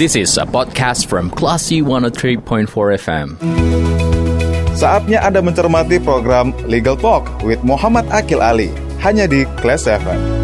[0.00, 2.40] This is a podcast from Classy 103.4
[2.72, 3.36] FM.
[4.72, 8.72] Saatnya Anda mencermati program Legal Talk with Muhammad Akil Ali
[9.04, 10.39] hanya di Class FM.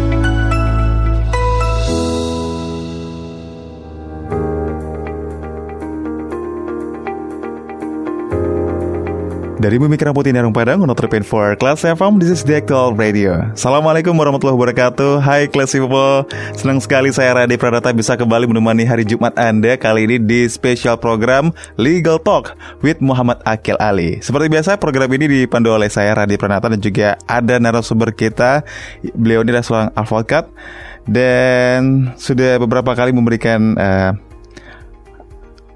[9.57, 13.41] Dari Bumi Kerang Putih Nerung Padang, untuk for Class FM, this is the actual radio.
[13.57, 15.17] Assalamualaikum warahmatullahi wabarakatuh.
[15.17, 20.05] Hai Class People, senang sekali saya Radhi Pradata bisa kembali menemani hari Jumat Anda kali
[20.05, 22.53] ini di spesial program Legal Talk
[22.85, 24.21] with Muhammad Akil Ali.
[24.21, 28.61] Seperti biasa, program ini dipandu oleh saya Radhi Pradata dan juga ada narasumber kita,
[29.17, 30.53] beliau ini adalah seorang advokat
[31.09, 34.13] dan sudah beberapa kali memberikan uh,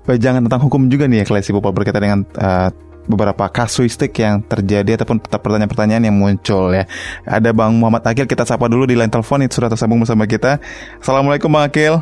[0.05, 2.69] jangan tentang hukum juga nih ya Class People berkaitan dengan uh,
[3.09, 6.85] beberapa kasuistik yang terjadi ataupun pertanyaan-pertanyaan yang muncul ya.
[7.25, 10.61] Ada Bang Muhammad Akil, kita sapa dulu di line telepon itu sudah tersambung bersama kita.
[11.01, 11.97] Assalamualaikum Bang Akil.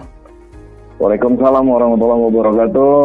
[1.00, 3.00] Waalaikumsalam warahmatullahi wabarakatuh.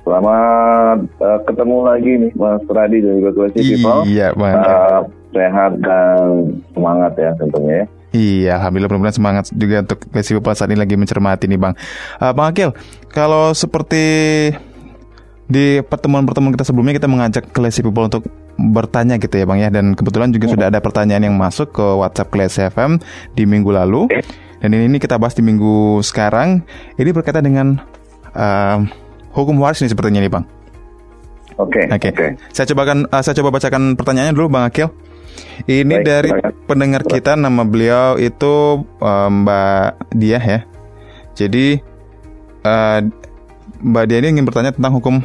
[0.00, 4.00] Selamat uh, ketemu lagi nih Mas Radi dan juga Classy People.
[4.08, 4.54] Iya, Bang.
[4.56, 6.24] Uh, sehat dan
[6.72, 7.86] semangat ya tentunya ya.
[8.10, 11.76] Iya, alhamdulillah benar-benar semangat juga untuk Classy People saat ini lagi mencermati nih Bang.
[12.18, 12.72] Uh, Bang Akil,
[13.12, 14.02] kalau seperti
[15.50, 19.98] di pertemuan-pertemuan kita sebelumnya kita mengajak Classy People untuk bertanya gitu ya Bang ya dan
[19.98, 20.54] kebetulan juga hmm.
[20.54, 23.02] sudah ada pertanyaan yang masuk ke WhatsApp Classy FM
[23.34, 24.06] di minggu lalu
[24.60, 26.60] dan ini, kita bahas di minggu sekarang
[27.00, 27.80] ini berkaitan dengan
[28.36, 28.84] uh,
[29.32, 30.44] hukum waris nih sepertinya nih Bang.
[31.56, 31.88] Oke.
[31.88, 31.96] Okay, Oke.
[31.96, 32.10] Okay.
[32.12, 32.30] Okay.
[32.52, 34.92] Saya cobakan uh, saya coba bacakan pertanyaannya dulu Bang Akil.
[35.64, 36.30] Ini Baik, dari
[36.68, 40.60] pendengar kita nama beliau itu uh, Mbak Dia ya.
[41.32, 41.80] Jadi
[42.68, 43.00] uh,
[43.80, 45.24] Mbak Dia ini ingin bertanya tentang hukum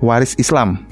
[0.00, 0.84] waris Islam.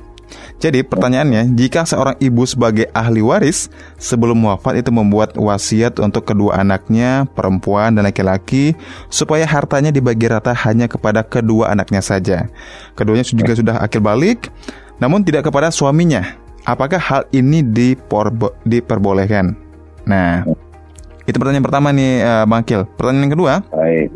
[0.58, 3.68] Jadi pertanyaannya, jika seorang ibu sebagai ahli waris
[4.00, 8.72] sebelum wafat itu membuat wasiat untuk kedua anaknya, perempuan dan laki-laki,
[9.12, 12.48] supaya hartanya dibagi rata hanya kepada kedua anaknya saja.
[12.96, 14.48] Keduanya juga sudah akil balik,
[14.96, 16.24] namun tidak kepada suaminya.
[16.64, 17.60] Apakah hal ini
[18.64, 19.52] diperbolehkan?
[20.08, 20.48] Nah,
[21.28, 22.88] itu pertanyaan pertama nih, uh, Bang Akil.
[22.96, 23.52] Pertanyaan yang kedua.
[23.68, 24.08] Baik.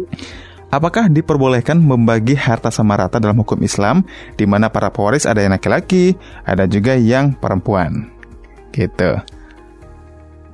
[0.69, 4.05] Apakah diperbolehkan membagi harta sama rata dalam hukum Islam,
[4.37, 6.12] di mana para pewaris ada yang laki-laki,
[6.45, 8.12] ada juga yang perempuan?
[8.77, 9.17] Gitu.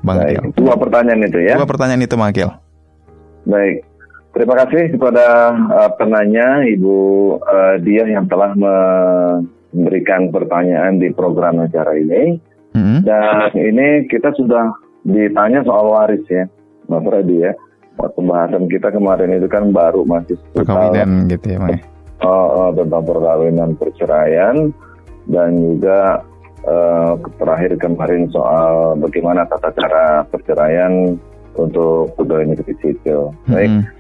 [0.07, 1.59] Bang Baik, Dua pertanyaan itu ya.
[1.59, 2.51] Dua pertanyaan itu, Bang Akil.
[3.43, 3.83] Baik.
[4.31, 6.99] Terima kasih kepada uh, penanya Ibu
[7.43, 12.39] uh, Dia yang telah memberikan pertanyaan di program acara ini.
[12.71, 13.03] -hmm.
[13.03, 16.47] Dan ini kita sudah ditanya soal waris ya,
[16.87, 17.59] Mas Freddy ya
[17.99, 21.81] pembahasan kita kemarin itu kan baru masih perkawinan gitu ya, Bang.
[22.25, 24.72] Uh, uh, tentang perkawinan perceraian
[25.28, 26.25] dan juga
[26.65, 31.19] uh, terakhir kemarin soal bagaimana tata cara perceraian
[31.54, 33.31] untuk pegawai negeri sipil.
[33.47, 33.69] Baik.
[33.71, 33.93] Mm -hmm.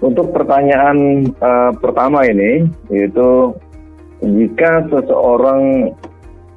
[0.00, 3.52] Untuk pertanyaan uh, pertama ini yaitu
[4.24, 5.92] jika seseorang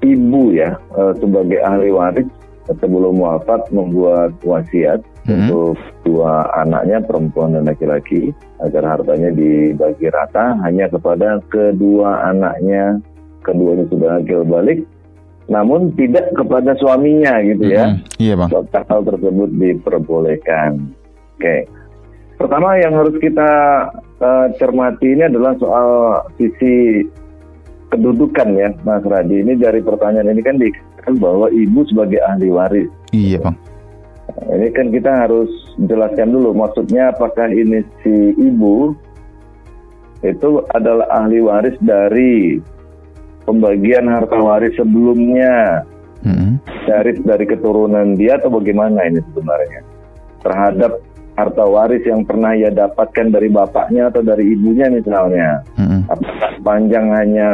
[0.04, 2.28] ibu ya uh, sebagai ahli waris
[2.80, 5.50] sebelum wafat membuat wasiat hmm.
[5.50, 8.32] untuk dua anaknya perempuan dan laki-laki
[8.64, 13.00] agar hartanya dibagi rata hanya kepada kedua anaknya
[13.44, 14.84] keduanya sudah akil balik
[15.52, 17.92] namun tidak kepada suaminya gitu ya.
[17.92, 18.00] Hmm.
[18.16, 18.50] Iya bang.
[18.88, 20.96] Hal tersebut diperbolehkan.
[21.36, 21.68] Oke.
[22.40, 23.52] Pertama yang harus kita
[24.20, 25.88] uh, cermati ini adalah soal
[26.40, 27.04] sisi
[27.92, 29.44] kedudukan ya Mas Radi.
[29.44, 30.72] Ini dari pertanyaan ini kan di
[31.04, 32.90] kan bahwa ibu sebagai ahli waris.
[33.12, 33.56] Iya bang.
[34.34, 38.94] Ini kan kita harus jelaskan dulu maksudnya apakah ini si ibu
[40.24, 42.58] itu adalah ahli waris dari
[43.44, 45.84] pembagian harta waris sebelumnya
[46.24, 46.64] hmm.
[46.88, 49.82] dari dari keturunan dia atau bagaimana ini sebenarnya
[50.42, 56.08] terhadap harta waris yang pernah ia dapatkan dari bapaknya atau dari ibunya misalnya hmm.
[56.08, 57.50] apakah panjang hanya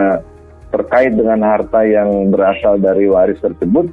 [0.69, 3.89] terkait dengan harta yang berasal dari waris tersebut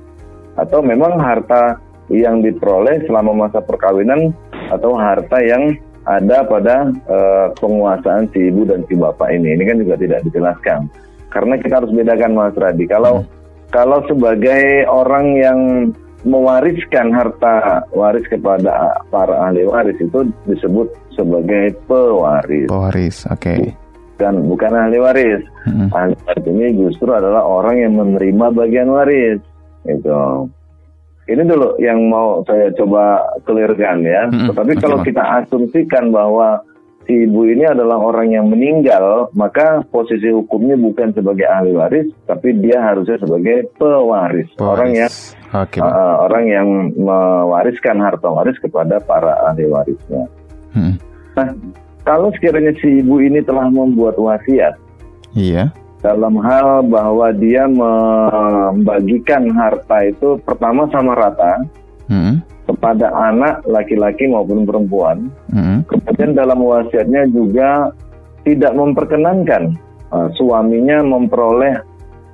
[0.61, 1.81] atau memang harta
[2.13, 4.31] yang diperoleh selama masa perkawinan
[4.71, 5.75] atau harta yang
[6.07, 9.59] ada pada uh, penguasaan si ibu dan si bapak ini.
[9.59, 10.81] Ini kan juga tidak dijelaskan.
[11.35, 12.87] Karena kita harus bedakan Mas Radi.
[12.87, 13.29] Kalau hmm.
[13.75, 15.61] kalau sebagai orang yang
[16.23, 22.71] mewariskan harta waris kepada para ahli waris itu disebut sebagai pewaris.
[22.71, 23.43] Pewaris, oke.
[23.43, 23.75] Okay
[24.17, 25.45] bukan bukan ahli waris.
[25.69, 25.93] Hmm.
[25.93, 29.37] Ahli waris ini justru adalah orang yang menerima bagian waris.
[29.85, 30.49] Itu.
[31.27, 34.31] Ini dulu yang mau saya coba clearkan ya.
[34.31, 34.47] Hmm.
[34.55, 36.63] Tetapi okay, kalau kita asumsikan bahwa
[37.07, 42.55] si ibu ini adalah orang yang meninggal, maka posisi hukumnya bukan sebagai ahli waris, tapi
[42.59, 44.51] dia harusnya sebagai pewaris.
[44.55, 44.59] pewaris.
[44.59, 45.13] Orang yang
[45.51, 45.81] okay.
[45.83, 50.31] uh, orang yang mewariskan harta waris kepada para ahli warisnya.
[50.75, 50.95] Hmm.
[51.35, 51.49] Nah,
[52.07, 54.79] kalau sekiranya si ibu ini telah membuat wasiat,
[55.35, 55.75] iya,
[56.07, 61.67] dalam hal bahwa dia membagikan harta itu pertama sama rata
[62.07, 62.47] hmm.
[62.71, 65.27] kepada anak laki-laki maupun perempuan.
[65.51, 65.83] Hmm.
[65.91, 67.91] Kemudian dalam wasiatnya juga
[68.47, 69.75] tidak memperkenankan
[70.15, 71.75] uh, suaminya memperoleh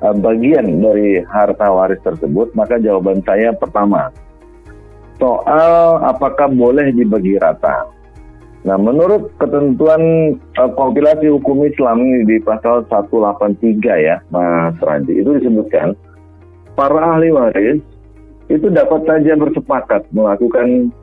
[0.04, 4.12] uh, bagian dari harta waris tersebut, maka jawaban saya pertama
[5.16, 7.88] soal apakah boleh dibagi rata.
[8.62, 13.58] Nah, menurut ketentuan uh, kompilasi hukum Islam ini di pasal 183
[13.98, 15.98] ya, Mas Randi, itu disebutkan
[16.78, 17.82] para ahli waris
[18.46, 20.94] itu dapat saja bersepakat melakukan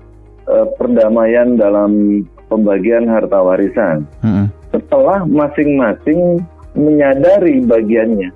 [0.47, 4.47] uh, perdamaian dalam pembagian harta warisan Hmm.
[4.71, 6.39] setelah masing-masing
[6.79, 8.31] menyadari bagiannya,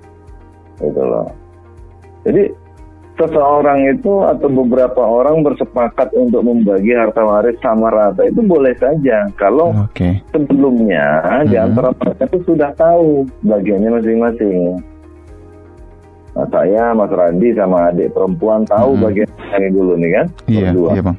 [0.84, 1.32] gitu loh.
[2.28, 2.52] Jadi
[3.14, 9.30] seseorang itu atau beberapa orang bersepakat untuk membagi harta waris sama rata itu boleh saja
[9.38, 10.18] kalau Oke.
[10.34, 11.70] sebelumnya di Hmm.
[11.70, 14.82] antara mereka itu sudah tahu bagiannya masing-masing.
[16.34, 19.06] Nah, saya, Mas Randi sama adik perempuan tahu Hmm.
[19.06, 19.30] bagian
[19.70, 20.90] dulu nih kan, Iya, berdua.
[20.98, 21.18] iya bang.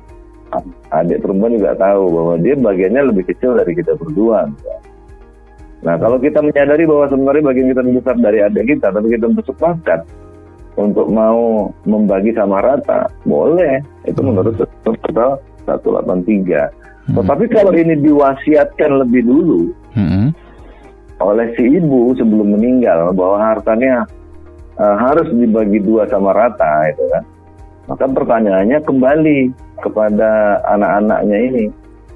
[0.92, 4.52] Adik perempuan juga tahu bahwa dia bagiannya lebih kecil dari kita berdua.
[5.88, 9.26] Nah, kalau kita menyadari bahwa sebenarnya bagian kita lebih besar dari adik kita, tapi kita
[9.32, 10.00] bersepakat
[10.76, 13.80] untuk mau membagi sama rata, boleh.
[14.04, 16.70] Itu menurut pasal 183.
[17.06, 17.22] Hmm.
[17.22, 19.62] Tetapi kalau ini diwasiatkan lebih dulu
[19.96, 20.36] Hmm.
[21.24, 24.04] oleh si ibu sebelum meninggal bahwa hartanya
[24.76, 27.24] uh, harus dibagi dua sama rata itu kan.
[27.86, 29.40] Maka pertanyaannya kembali
[29.80, 31.66] kepada anak-anaknya ini.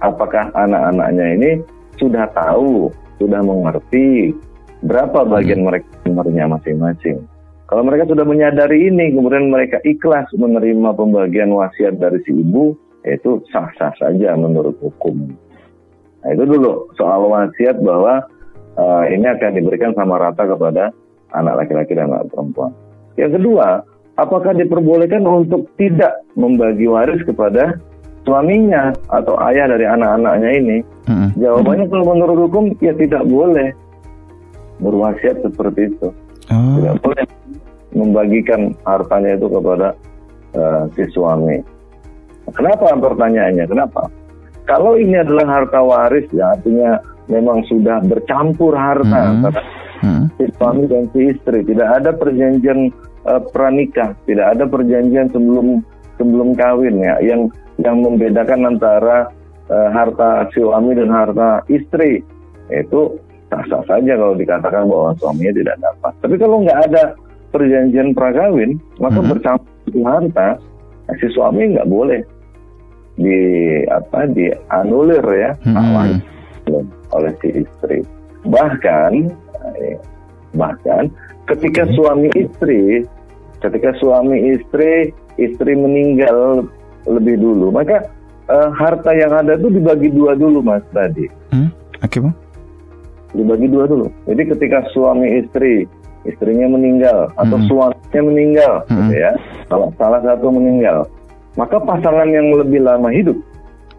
[0.03, 1.51] Apakah anak-anaknya ini
[1.99, 4.31] sudah tahu, sudah mengerti
[4.83, 7.17] berapa bagian mereka sebenarnya masing-masing.
[7.69, 12.73] Kalau mereka sudah menyadari ini, kemudian mereka ikhlas menerima pembagian wasiat dari si ibu,
[13.05, 15.29] itu sah-sah saja menurut hukum.
[16.25, 18.25] Nah itu dulu soal wasiat bahwa
[18.73, 20.89] uh, ini akan diberikan sama rata kepada
[21.37, 22.73] anak laki-laki dan anak perempuan.
[23.21, 23.85] Yang kedua,
[24.17, 27.77] apakah diperbolehkan untuk tidak membagi waris kepada
[28.25, 30.77] suaminya atau ayah dari anak-anaknya ini?
[31.05, 31.29] Hmm.
[31.37, 33.71] Jawabannya kalau menurut hukum ya tidak boleh
[34.81, 36.09] berwasiat seperti itu.
[36.49, 36.81] Oh.
[36.81, 37.23] Tidak boleh
[37.93, 39.87] membagikan hartanya itu kepada
[40.55, 41.57] uh, si suami.
[42.53, 43.65] Kenapa pertanyaannya?
[43.69, 44.09] Kenapa?
[44.65, 49.31] Kalau ini adalah harta waris ya artinya memang sudah bercampur harta Hmm.
[49.41, 49.61] antara
[49.99, 50.31] Hmm.
[50.39, 51.59] si suami dan si istri.
[51.65, 52.87] Tidak ada perjanjian
[53.27, 55.83] uh, pranikah, tidak ada perjanjian sebelum
[56.15, 57.51] sebelum kawin ya yang
[57.83, 59.27] yang membedakan antara
[59.67, 62.23] uh, harta suami dan harta istri.
[62.71, 63.19] Itu
[63.49, 66.13] sah-sah saja kalau dikatakan bahwa suaminya tidak dapat.
[66.21, 67.03] Tapi kalau nggak ada
[67.49, 69.29] perjanjian prakawin, maka Mhm.
[69.33, 70.49] bercampur harta,
[71.17, 72.21] si suami nggak boleh
[73.19, 73.39] di
[73.89, 75.73] apa dianulir ya Mhm.
[75.75, 76.21] hak waris
[77.11, 77.99] oleh si istri.
[78.45, 79.11] Bahkan
[79.75, 79.97] eh,
[80.55, 81.11] bahkan
[81.49, 81.93] ketika Oke.
[81.97, 83.03] suami istri
[83.59, 86.63] ketika suami istri istri meninggal
[87.09, 88.07] lebih dulu, maka
[88.49, 91.27] eh, harta yang ada itu dibagi dua dulu Mas tadi.
[91.51, 91.69] Hmm.
[91.99, 92.35] Oke bang.
[93.35, 94.07] Dibagi dua dulu.
[94.25, 95.85] Jadi ketika suami istri
[96.29, 97.67] istrinya meninggal atau Hmm.
[97.67, 98.97] suaminya meninggal Hmm.
[99.09, 99.31] gitu ya.
[99.67, 101.05] Salah, salah satu meninggal.
[101.57, 103.35] Maka pasangan yang lebih lama hidup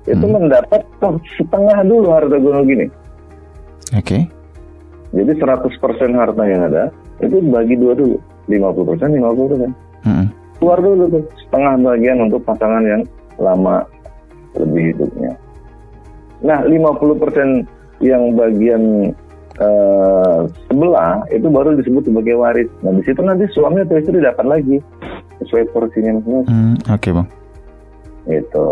[0.07, 0.35] itu Hmm.
[0.39, 0.81] mendapat
[1.37, 2.87] setengah dulu harta gunung gini.
[3.99, 4.25] Oke.
[5.11, 8.17] Jadi 100% harta yang ada itu bagi dua dulu.
[8.47, 9.71] 50% 50%.
[10.07, 10.27] Hmm.
[10.59, 13.03] Keluar dulu tuh setengah bagian untuk pasangan yang
[13.41, 13.83] lama
[14.55, 15.33] lebih hidupnya.
[16.41, 17.65] Nah, 50%
[18.01, 19.13] yang bagian
[19.61, 20.39] eh,
[20.69, 22.71] sebelah itu baru disebut sebagai waris.
[22.81, 24.77] Nah, di situ nanti suami atau istri dapat lagi
[25.45, 26.49] sesuai porsinya masing-masing.
[26.49, 26.77] Hmm.
[26.91, 27.29] Oke bang.
[28.29, 28.69] Itu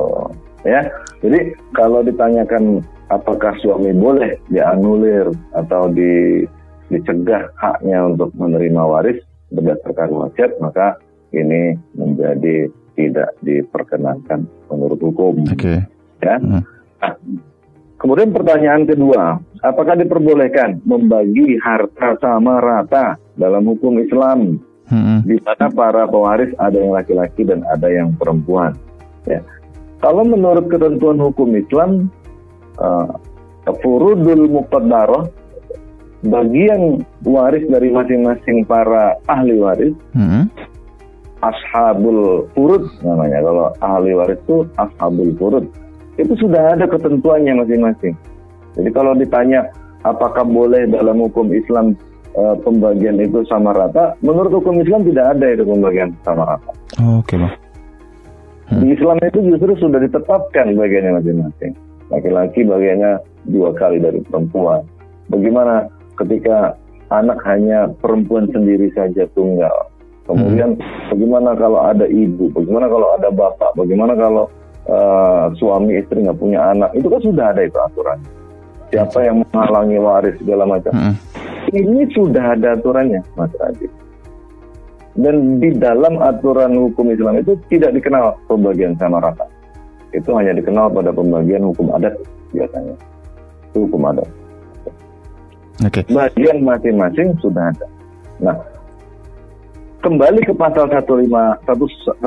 [0.65, 0.83] ya.
[1.21, 6.45] Jadi kalau ditanyakan apakah suami boleh dianulir atau di
[6.89, 9.21] dicegah haknya untuk menerima waris
[9.53, 10.97] berdasarkan wasiat, maka
[11.37, 15.45] ini menjadi tidak diperkenankan menurut hukum.
[15.49, 15.85] Oke.
[16.25, 16.37] Ya.
[16.41, 16.65] Hmm.
[16.99, 17.15] Nah,
[17.99, 25.21] kemudian pertanyaan kedua, apakah diperbolehkan membagi harta sama rata dalam hukum Islam Hmm.
[25.21, 28.73] di mana para pewaris ada yang laki-laki dan ada yang perempuan.
[29.29, 29.45] Ya.
[30.01, 32.09] Kalau menurut ketentuan hukum Islam,
[32.81, 33.13] uh,
[33.85, 35.29] furudul muqaddarah,
[36.25, 40.49] bagian waris dari masing-masing para ahli waris, Hmm.
[41.45, 43.45] ashabul furud namanya.
[43.45, 45.69] Kalau ahli waris itu ashabul furud.
[46.19, 48.15] Itu sudah ada ketentuannya masing-masing.
[48.75, 49.71] Jadi kalau ditanya
[50.03, 51.95] apakah boleh dalam hukum Islam
[52.35, 56.71] eh, pembagian itu sama rata, menurut hukum Islam tidak ada itu pembagian sama rata.
[57.19, 57.55] Oke bang.
[58.69, 58.85] Hmm.
[58.85, 61.73] Di Islam itu justru sudah ditetapkan bagiannya masing-masing.
[62.13, 64.85] Laki-laki bagiannya dua kali dari perempuan.
[65.33, 65.89] Bagaimana
[66.21, 66.77] ketika
[67.09, 69.73] anak hanya perempuan sendiri saja tunggal.
[70.29, 71.17] Kemudian hmm.
[71.17, 74.45] bagaimana kalau ada ibu, bagaimana kalau ada bapak, bagaimana kalau
[74.89, 78.19] uh, suami istri nggak punya anak, itu kan sudah ada itu aturan.
[78.89, 80.93] Siapa yang menghalangi waris segala macam.
[80.97, 81.15] Hmm.
[81.69, 83.93] Ini sudah ada aturannya, Mas Radit.
[85.19, 89.45] Dan di dalam aturan hukum Islam itu tidak dikenal pembagian sama rata.
[90.15, 92.17] Itu hanya dikenal pada pembagian hukum adat
[92.55, 92.95] biasanya.
[93.69, 94.29] Itu hukum adat.
[95.91, 96.07] Okay.
[96.09, 97.87] Bagian masing-masing sudah ada.
[98.39, 98.57] Nah,
[100.07, 101.27] kembali ke pasal 15
[101.67, 102.23] 183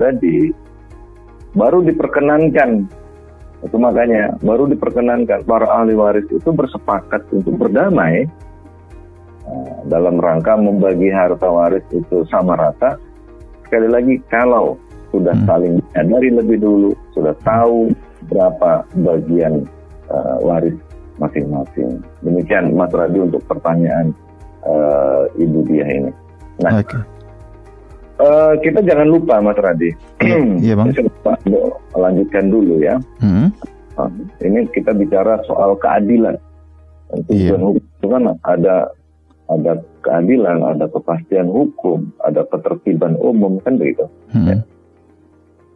[0.00, 0.63] tadi
[1.54, 2.86] baru diperkenankan
[3.64, 8.28] itu makanya baru diperkenankan para ahli waris itu bersepakat untuk berdamai
[9.48, 13.00] uh, dalam rangka membagi harta waris itu sama rata.
[13.64, 14.76] Sekali lagi kalau
[15.08, 15.46] sudah hmm.
[15.48, 17.88] saling menyadari lebih dulu, sudah tahu
[18.28, 19.64] berapa bagian
[20.12, 20.76] uh, waris
[21.16, 22.04] masing-masing.
[22.20, 24.12] Demikian Mas Radi untuk pertanyaan
[24.68, 26.12] uh, Ibu dia ini.
[26.60, 27.00] Nah, okay.
[28.24, 29.92] Uh, kita jangan lupa Mas Radi.
[30.64, 30.88] Iya bang.
[30.96, 31.32] Lupa,
[31.92, 32.96] lanjutkan dulu ya.
[33.20, 33.52] Hmm.
[34.00, 36.40] Uh, ini kita bicara soal keadilan.
[37.30, 37.60] Tujuan yeah.
[37.60, 38.76] hukum itu kan ada
[39.52, 44.08] ada keadilan, ada kepastian hukum, ada ketertiban umum kan begitu.
[44.32, 44.48] Hmm.
[44.50, 44.56] Ya.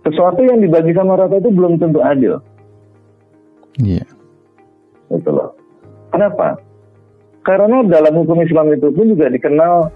[0.08, 2.40] Sesuatu yang dibagi sama rata itu belum tentu adil.
[3.78, 4.08] Iya.
[5.12, 5.52] Loh.
[6.10, 6.56] Kenapa?
[7.44, 9.92] Karena dalam hukum Islam itu pun juga dikenal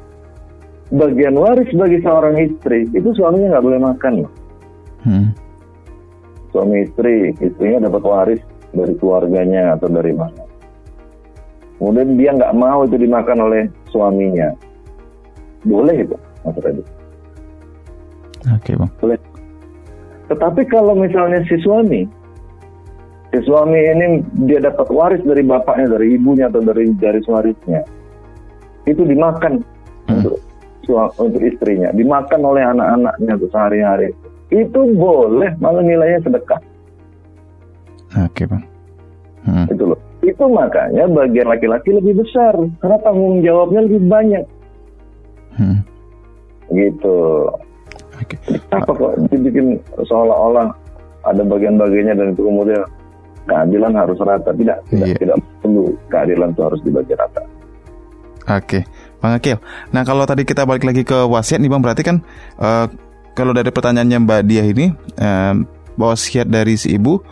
[0.93, 4.33] bagian waris bagi seorang istri itu suaminya nggak boleh makan loh.
[5.03, 5.29] Hmm.
[6.53, 8.43] Suami istri, istrinya dapat waris
[8.77, 10.45] dari keluarganya atau dari mana.
[11.81, 14.53] Kemudian dia nggak mau itu dimakan oleh suaminya.
[15.65, 16.85] Boleh itu, Mas Reddy.
[18.53, 18.93] Oke, Bang.
[19.01, 19.19] Boleh.
[20.29, 22.05] Tetapi kalau misalnya si suami
[23.33, 27.81] si suami ini dia dapat waris dari bapaknya, dari ibunya atau dari dari warisnya,
[28.85, 29.65] itu dimakan
[30.13, 30.52] hmm.
[30.91, 34.11] Untuk istrinya, dimakan oleh anak-anaknya tuh sehari-hari.
[34.53, 36.61] Itu boleh, malah nilainya sedekah.
[38.21, 38.65] Oke bang.
[39.43, 39.67] Hmm.
[39.71, 40.01] Itu loh.
[40.23, 44.45] Itu makanya bagian laki-laki lebih besar karena tanggung jawabnya lebih banyak.
[45.57, 45.83] Hmm.
[46.71, 47.19] Gitu.
[48.23, 48.39] Okay.
[48.71, 50.71] Apa kok dibikin seolah-olah
[51.27, 52.83] ada bagian-bagiannya dan itu kemudian
[53.51, 54.55] keadilan harus rata.
[54.55, 55.19] Tidak, tidak, yeah.
[55.19, 57.43] tidak perlu keadilan itu harus dibagi rata.
[58.51, 58.83] Oke,
[59.23, 59.63] Bang Akil.
[59.95, 62.27] Nah kalau tadi kita balik lagi ke wasiat nih Bang, berarti kan
[62.59, 62.91] uh,
[63.39, 64.91] kalau dari pertanyaannya Mbak Dia ini
[65.23, 65.55] uh,
[65.95, 67.23] wasiat dari si ibu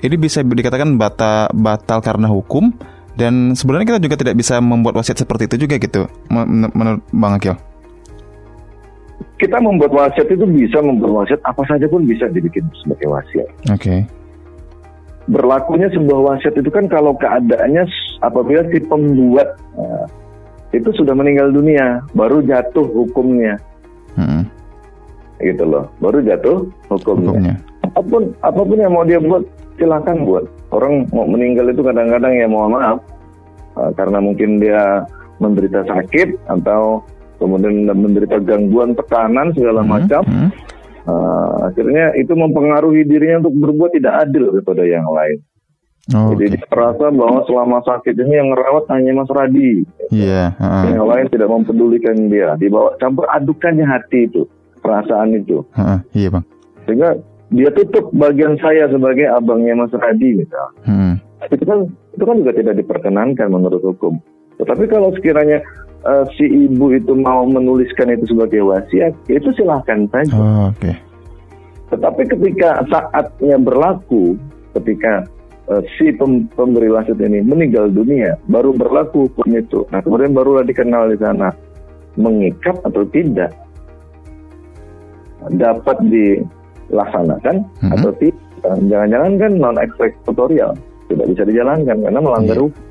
[0.00, 2.72] ini bisa dikatakan bata, batal karena hukum
[3.14, 6.08] dan sebenarnya kita juga tidak bisa membuat wasiat seperti itu juga gitu,
[6.74, 7.54] menurut Bang Akil.
[9.38, 13.48] Kita membuat wasiat itu bisa membuat wasiat apa saja pun bisa dibikin sebagai wasiat.
[13.68, 13.80] Oke.
[13.80, 14.00] Okay
[15.24, 17.88] berlakunya sebuah wasiat itu kan kalau keadaannya
[18.20, 20.04] apabila si pembuat uh,
[20.74, 23.56] itu sudah meninggal dunia baru jatuh hukumnya
[24.18, 24.42] hmm.
[25.38, 27.30] gitu loh baru jatuh hukumnya.
[27.30, 27.54] hukumnya
[27.84, 29.44] apa pun apa pun yang mau dia buat
[29.78, 32.98] silakan buat orang mau meninggal itu kadang-kadang ya mohon maaf
[33.78, 35.06] uh, karena mungkin dia
[35.38, 37.02] menderita sakit atau
[37.38, 39.90] kemudian menderita gangguan tekanan segala hmm.
[39.90, 45.36] macam hmm Uh, akhirnya itu mempengaruhi dirinya untuk berbuat tidak adil kepada yang lain.
[46.12, 46.60] Oh, Jadi okay.
[46.60, 49.88] dia merasa bahwa selama sakit ini yang merawat hanya Mas Radi.
[50.12, 50.52] Iya.
[50.52, 50.84] Yeah, uh.
[50.92, 52.52] Yang lain tidak mempedulikan dia.
[52.60, 54.44] Dibawa campur adukannya hati itu,
[54.84, 55.64] perasaan itu.
[55.72, 56.44] Uh, iya bang.
[56.84, 57.16] Sehingga
[57.48, 60.66] dia tutup bagian saya sebagai abangnya Mas Radi misal.
[60.84, 61.16] Hmm.
[61.48, 64.20] Itu kan itu kan juga tidak diperkenankan menurut hukum.
[64.60, 65.64] Tetapi kalau sekiranya
[66.04, 70.36] uh, si ibu itu mau menuliskan itu sebagai wasiat, itu silahkan saja.
[70.36, 70.84] Oh, Oke.
[70.84, 70.94] Okay.
[71.96, 74.36] Tetapi ketika saatnya berlaku,
[74.76, 75.24] ketika
[75.70, 79.84] uh, si pem pemberi wasiat ini meninggal dunia, baru berlaku hukum itu.
[79.92, 81.52] Nah kemudian barulah dikenal di sana
[82.14, 83.50] mengikat atau tidak
[85.52, 87.94] dapat dilaksanakan mm -hmm.
[87.98, 88.42] atau tidak.
[88.64, 90.72] Jangan-jangan kan non eksekutorial
[91.12, 92.64] tidak bisa dijalankan karena melanggar yeah.
[92.64, 92.82] hukum.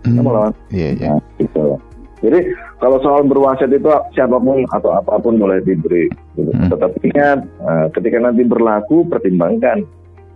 [0.00, 0.24] Hmm.
[0.24, 0.52] melawan.
[0.72, 1.08] Iya, iya.
[1.12, 1.76] Nah, gitu.
[2.20, 2.40] Jadi
[2.80, 6.08] kalau soal berwasiat itu siapa pun atau apa pun boleh diberi.
[6.36, 6.52] Gitu.
[6.52, 6.68] Hmm.
[6.72, 9.84] Tetapi ingat uh, ketika nanti berlaku pertimbangkan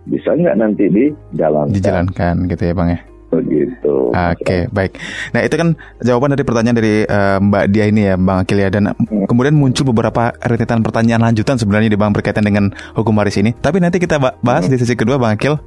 [0.05, 1.73] bisa nggak nanti dijalankan.
[1.73, 2.99] Dijalankan gitu ya bang ya.
[3.35, 3.95] Begitu.
[4.15, 4.95] Oke okay, baik.
[5.35, 8.69] Nah itu kan jawaban dari pertanyaan dari uh, Mbak Dia ini ya Bang Akil ya
[8.71, 9.27] dan hmm.
[9.27, 13.51] kemudian muncul beberapa rentetan pertanyaan lanjutan sebenarnya di Bang berkaitan dengan hukum waris ini.
[13.51, 14.71] Tapi nanti kita bahas hmm.
[14.71, 15.59] di sesi kedua Bang Akil.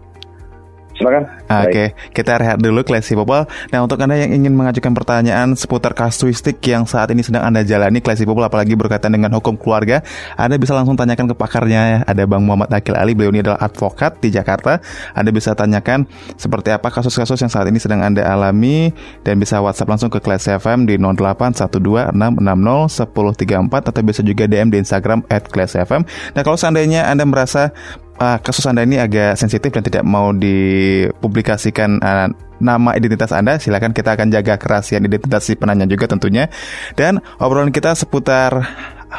[0.98, 1.22] Silakan.
[1.48, 1.88] Oke, okay.
[2.10, 3.46] kita rehat dulu Classy Popol.
[3.70, 8.02] Nah, untuk Anda yang ingin mengajukan pertanyaan seputar kasuistik yang saat ini sedang Anda jalani
[8.02, 10.02] Classy Popol apalagi berkaitan dengan hukum keluarga,
[10.34, 12.02] Anda bisa langsung tanyakan ke pakarnya.
[12.04, 14.82] Ada Bang Muhammad Akil Ali, beliau ini adalah advokat di Jakarta.
[15.14, 18.90] Anda bisa tanyakan seperti apa kasus-kasus yang saat ini sedang Anda alami
[19.22, 25.22] dan bisa WhatsApp langsung ke Classy FM di 0812660134 atau bisa juga DM di Instagram
[25.28, 26.02] @classfm.
[26.34, 27.70] Nah, kalau seandainya Anda merasa
[28.18, 33.94] uh, kasus Anda ini agak sensitif dan tidak mau dipublikasikan uh, nama identitas Anda, silakan
[33.94, 36.50] kita akan jaga kerahasiaan identitas si penanya juga tentunya.
[36.98, 38.66] Dan obrolan kita seputar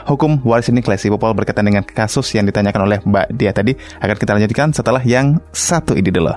[0.06, 4.15] hukum waris ini Klesi Popol berkaitan dengan kasus yang ditanyakan oleh Mbak Dia tadi akan
[4.20, 6.36] kita lanjutkan setelah yang satu ini dulu.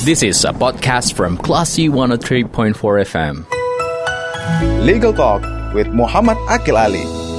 [0.00, 2.72] This is a podcast from Classy 103.4
[3.04, 3.44] FM.
[4.80, 5.44] Legal Talk
[5.76, 7.29] with Muhammad Akil Ali.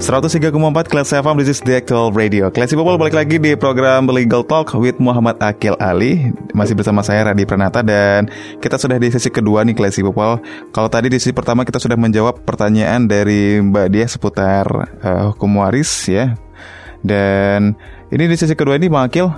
[0.00, 2.48] 103,4 Kelas FM, this is the actual radio.
[2.48, 6.32] Classy People balik lagi di program Legal Talk with Muhammad Akil Ali.
[6.56, 8.32] Masih bersama saya Radi Pranata dan
[8.64, 10.40] kita sudah di sesi kedua nih Classy People.
[10.72, 14.64] Kalau tadi di sesi pertama kita sudah menjawab pertanyaan dari Mbak Dia seputar
[15.04, 16.32] uh, hukum waris ya.
[17.04, 17.76] Dan
[18.08, 19.28] ini di sesi kedua ini Bang Akil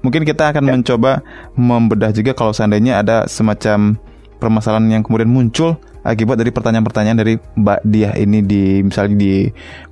[0.00, 0.70] Mungkin kita akan ya.
[0.72, 1.20] mencoba
[1.52, 3.98] membedah juga kalau seandainya ada semacam
[4.38, 9.34] permasalahan yang kemudian muncul akibat dari pertanyaan-pertanyaan dari Mbak Dia ini di misalnya di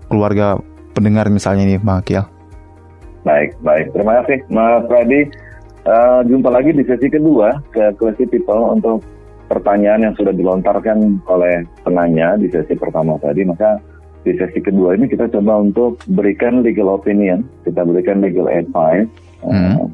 [0.09, 0.57] keluarga
[0.97, 2.25] pendengar misalnya ini Bang Akil.
[3.27, 3.91] Baik, baik.
[3.91, 5.29] Terima kasih Mas Freddy.
[5.87, 9.07] Uh, jumpa lagi di sesi kedua ke Classy People untuk
[9.47, 13.47] pertanyaan yang sudah dilontarkan oleh penanya di sesi pertama tadi.
[13.47, 13.79] Maka
[14.27, 19.11] di sesi kedua ini kita coba untuk berikan legal opinion, kita berikan legal advice,
[19.47, 19.91] hmm.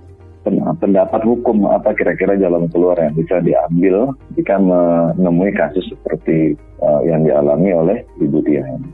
[0.49, 7.05] uh, pendapat hukum apa kira-kira jalan keluar yang bisa diambil jika menemui kasus seperti uh,
[7.05, 8.89] yang dialami oleh Ibu Tia ini.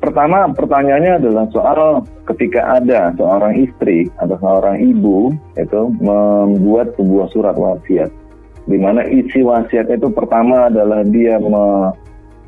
[0.00, 2.00] Pertama pertanyaannya adalah soal
[2.32, 8.08] ketika ada seorang istri atau seorang ibu itu membuat sebuah surat wasiat
[8.70, 11.90] di mana isi wasiatnya itu pertama adalah dia me,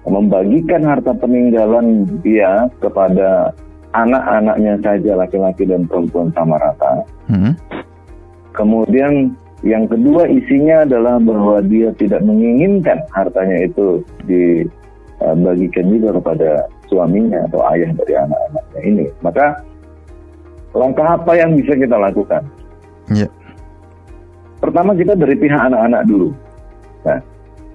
[0.07, 3.50] membagikan harta peninggalan dia kepada
[3.92, 7.04] anak-anaknya saja laki-laki dan perempuan sama rata.
[7.28, 7.54] Hmm.
[8.52, 9.34] Kemudian
[9.67, 16.50] yang kedua isinya adalah bahwa dia tidak menginginkan hartanya itu dibagikan juga kepada
[16.93, 19.07] suaminya atau ayah dari anak-anaknya ini.
[19.25, 19.65] Maka
[20.76, 22.45] langkah apa yang bisa kita lakukan?
[23.09, 23.33] Yeah.
[24.61, 26.31] Pertama kita dari pihak anak-anak dulu.
[27.09, 27.19] Nah,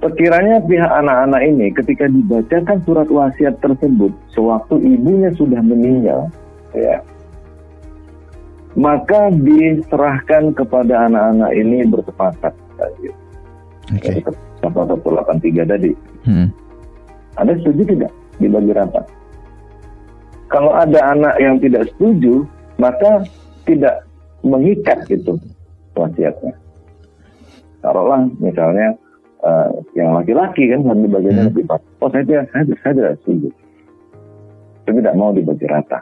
[0.06, 6.30] sekiranya pihak anak-anak ini ketika dibacakan surat wasiat tersebut sewaktu ibunya sudah meninggal,
[6.72, 7.02] ya,
[8.78, 12.54] maka diserahkan kepada anak-anak ini bersepakat.
[12.78, 14.22] Oke.
[14.22, 14.22] Okay.
[14.62, 15.92] 83 tadi.
[16.26, 16.50] Hmm.
[17.38, 18.12] Ada setuju tidak?
[18.38, 19.02] Dibagi rata.
[20.48, 22.48] Kalau ada anak yang tidak setuju,
[22.80, 23.28] maka
[23.68, 24.08] tidak
[24.46, 25.36] mengikat itu
[25.98, 26.56] wasiatnya.
[27.84, 28.96] Taruhlah misalnya
[29.44, 31.50] uh, yang laki-laki kan harus dibaginya hmm.
[31.52, 31.82] lebih pas.
[32.00, 33.50] Oh saya tidak, saya, saya tidak setuju.
[34.86, 36.00] Saya tidak mau dibagi rata.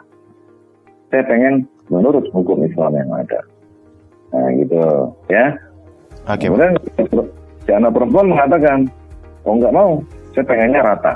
[1.10, 3.40] Saya pengen menurut hukum Islam yang ada.
[4.30, 4.80] Nah gitu
[5.26, 5.46] ya.
[6.26, 6.74] Okay, Kemudian
[7.62, 8.90] si anak perempuan mengatakan,
[9.46, 10.02] oh nggak mau,
[10.34, 11.14] saya pengennya rata.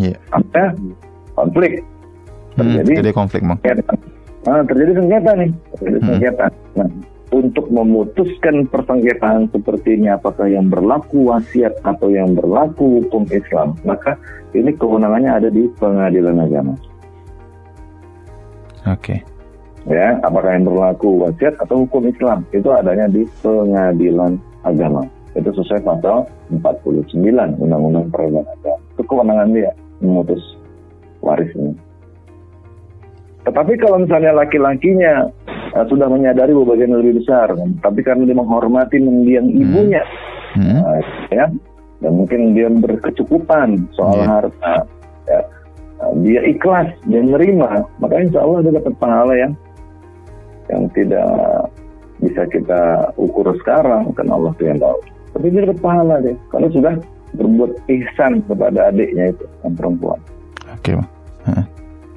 [0.00, 0.16] Yeah.
[0.32, 0.76] Ada
[1.36, 1.84] konflik.
[2.56, 3.58] Hmm, terjadi, hmm, jadi konflik, Mang.
[4.42, 6.08] Nah, terjadi sengketa nih, terjadi hmm.
[6.08, 6.46] sengketa.
[6.76, 6.88] Nah,
[7.32, 14.20] untuk memutuskan persengketaan seperti ini apakah yang berlaku wasiat atau yang berlaku hukum Islam, maka
[14.52, 16.74] ini kewenangannya ada di pengadilan agama.
[18.84, 19.00] Oke.
[19.00, 19.18] Okay.
[19.88, 25.08] Ya, apakah yang berlaku wasiat atau hukum Islam itu adanya di pengadilan agama.
[25.32, 27.16] Itu sesuai pasal 49
[27.56, 28.78] Undang-Undang Perlindungan Agama.
[28.92, 30.42] Itu kewenangan dia memutus
[31.22, 31.72] waris ini.
[33.42, 35.26] Tetapi kalau misalnya laki-lakinya
[35.74, 37.50] uh, sudah menyadari bahwa bagian lebih besar,
[37.82, 39.62] tapi karena dia menghormati mendiang hmm.
[39.66, 40.02] ibunya,
[40.54, 40.78] hmm.
[40.78, 41.00] Uh,
[41.34, 41.46] ya,
[42.02, 44.30] dan mungkin dia berkecukupan soal yeah.
[44.30, 44.74] harta,
[45.26, 45.40] ya,
[46.06, 49.52] uh, dia ikhlas, dia menerima, maka insya Allah dia dapat pahala yang
[50.70, 51.30] yang tidak
[52.22, 54.98] bisa kita ukur sekarang, karena Allah yang tahu.
[55.34, 56.94] Tapi dia dapat pahala deh, kalau sudah
[57.36, 60.20] berbuat ihsan kepada adiknya itu yang perempuan.
[60.68, 60.94] Oke, okay.
[61.48, 61.64] huh.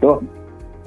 [0.04, 0.18] Tuh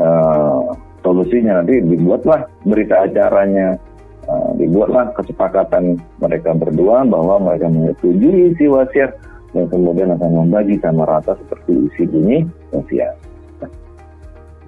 [0.02, 3.80] uh, solusinya nanti dibuatlah berita acaranya,
[4.28, 9.16] uh, dibuatlah kesepakatan mereka berdua bahwa mereka menyetujui isi wasiat
[9.56, 12.38] dan kemudian akan membagi sama rata seperti isi bunyi
[12.74, 13.16] wasiat.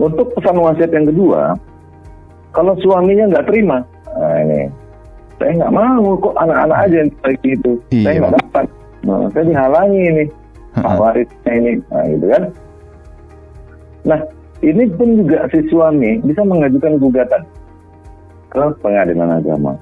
[0.00, 1.52] untuk pesan wasiat yang kedua,
[2.56, 3.84] kalau suaminya nggak terima,
[4.16, 4.72] nah ini
[5.36, 8.04] saya nggak mau kok anak-anak aja yang kayak gitu, iya.
[8.08, 8.66] saya nggak dapat
[9.00, 10.24] Nah, saya dihalangi ini
[10.70, 12.42] Pak warisnya ini, nah gitu kan.
[14.06, 14.20] Nah,
[14.62, 17.42] ini pun juga si suami bisa mengajukan gugatan
[18.54, 19.74] ke pengadilan agama.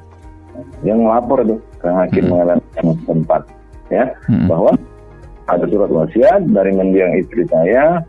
[0.83, 2.31] Yang melapor tuh ke hakim Hmm.
[2.35, 3.43] pengadilan agama setempat
[3.93, 4.05] ya.
[4.27, 4.47] Hmm.
[4.49, 4.73] bahwa
[5.49, 8.01] ada surat wasiat dari mendiang istri saya.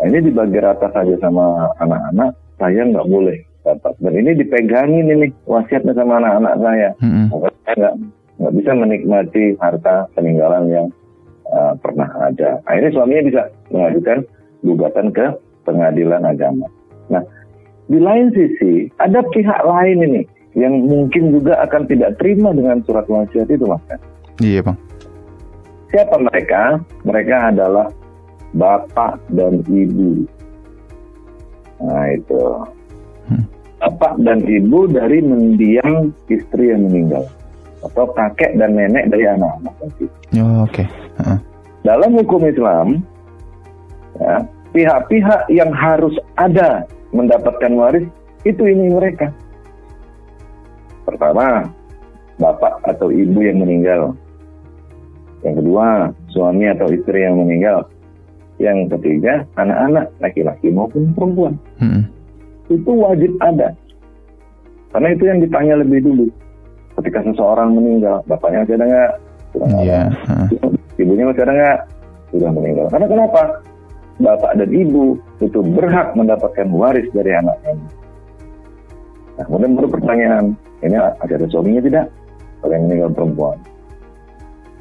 [0.00, 2.32] Nah, ini dibagi rata saja sama anak-anak.
[2.56, 3.92] Saya nggak boleh dapat.
[4.00, 6.88] Dan ini dipegangin ini wasiatnya sama anak-anak saya.
[7.30, 7.94] Maka saya nggak
[8.38, 10.86] nggak bisa menikmati harta peninggalan yang
[11.50, 12.58] uh, pernah ada.
[12.66, 14.18] Ini suaminya bisa mengajukan
[14.64, 15.26] gugatan ke
[15.64, 16.66] pengadilan agama.
[17.12, 17.22] Nah,
[17.86, 20.22] di lain sisi ada pihak lain ini
[20.54, 23.82] yang mungkin juga akan tidak terima dengan surat wasiat itu, mas.
[24.42, 24.78] Iya bang.
[25.94, 26.82] Siapa mereka?
[27.06, 27.86] Mereka adalah
[28.54, 30.26] bapak dan ibu.
[31.82, 32.42] Nah itu.
[33.30, 33.44] Hmm.
[33.78, 37.26] Bapak dan ibu dari mendiang istri yang meninggal.
[37.84, 39.74] Atau kakek dan nenek dari anak-anak.
[39.80, 40.04] nanti.
[40.40, 40.84] Oh, Oke.
[41.20, 41.38] Heeh.
[41.84, 43.04] Dalam hukum Islam,
[44.16, 44.40] ya,
[44.72, 48.08] pihak-pihak yang harus ada mendapatkan waris,
[48.48, 49.28] itu ini mereka.
[51.04, 51.68] Pertama,
[52.40, 54.16] bapak atau ibu yang meninggal.
[55.44, 57.84] Yang kedua, suami atau istri yang meninggal.
[58.56, 61.54] Yang ketiga, anak-anak, laki-laki maupun perempuan.
[61.84, 62.08] Mm-mm.
[62.72, 63.76] Itu wajib ada.
[64.94, 66.26] Karena itu yang ditanya lebih dulu.
[66.94, 69.12] Ketika seseorang meninggal, bapaknya masih ada nggak?
[69.82, 70.00] Iya.
[70.10, 70.46] heeh.
[71.02, 71.78] Ibunya masih ada nggak?
[72.30, 72.86] Sudah meninggal.
[72.90, 73.42] Karena kenapa?
[74.14, 77.74] Bapak dan ibu itu berhak mendapatkan waris dari anaknya.
[79.34, 80.54] Nah, kemudian baru pertanyaan,
[80.86, 82.06] ini ada ada suaminya tidak?
[82.62, 83.58] Kalau yang meninggal perempuan.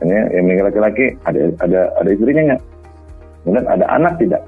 [0.06, 2.62] Ini yang meninggal laki-laki, ada ada ada istrinya nggak?
[3.42, 4.42] Kemudian ada anak tidak?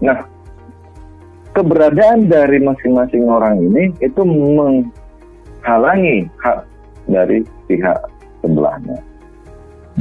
[0.00, 0.16] Nah,
[1.52, 4.22] keberadaan dari masing-masing orang ini itu
[5.60, 6.58] menghalangi hak
[7.06, 7.98] dari pihak
[8.40, 8.96] sebelahnya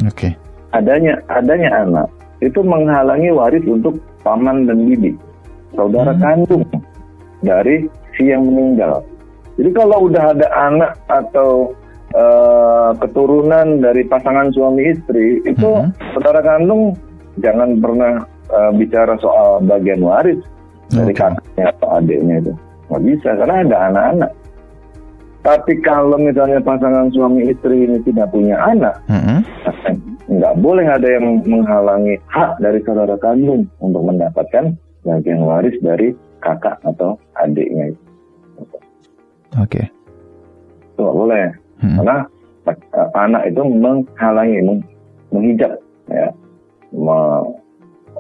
[0.08, 0.32] Oke.
[0.72, 2.08] adanya adanya anak
[2.39, 5.12] itu menghalangi waris untuk paman dan bibi
[5.76, 6.24] saudara Hmm.
[6.24, 6.65] kandung
[7.39, 9.00] dari si yang meninggal.
[9.56, 11.72] Jadi kalau udah ada anak atau
[12.10, 15.93] eh, keturunan dari pasangan suami istri itu Mhm.
[16.17, 16.98] saudara kandung
[17.38, 20.41] jangan pernah eh, bicara soal bagian waris
[20.89, 21.22] dari Oke.
[21.22, 22.54] kakaknya atau adiknya itu
[22.89, 24.32] nggak bisa karena ada anak-anak.
[25.50, 29.02] Tapi kalau misalnya pasangan suami istri ini tidak punya anak,
[30.30, 36.14] nggak boleh ada yang menghalangi hak dari saudara kandung untuk mendapatkan bagian waris dari
[36.46, 38.04] kakak atau adiknya itu.
[39.58, 39.90] Oke.
[40.94, 41.46] Itu nggak boleh.
[41.82, 41.98] Mm-mm.
[41.98, 42.18] Karena
[42.70, 44.88] eh, anak itu menghalangi, meng-
[45.34, 45.74] menghijab
[46.14, 46.30] ya
[46.94, 47.50] me-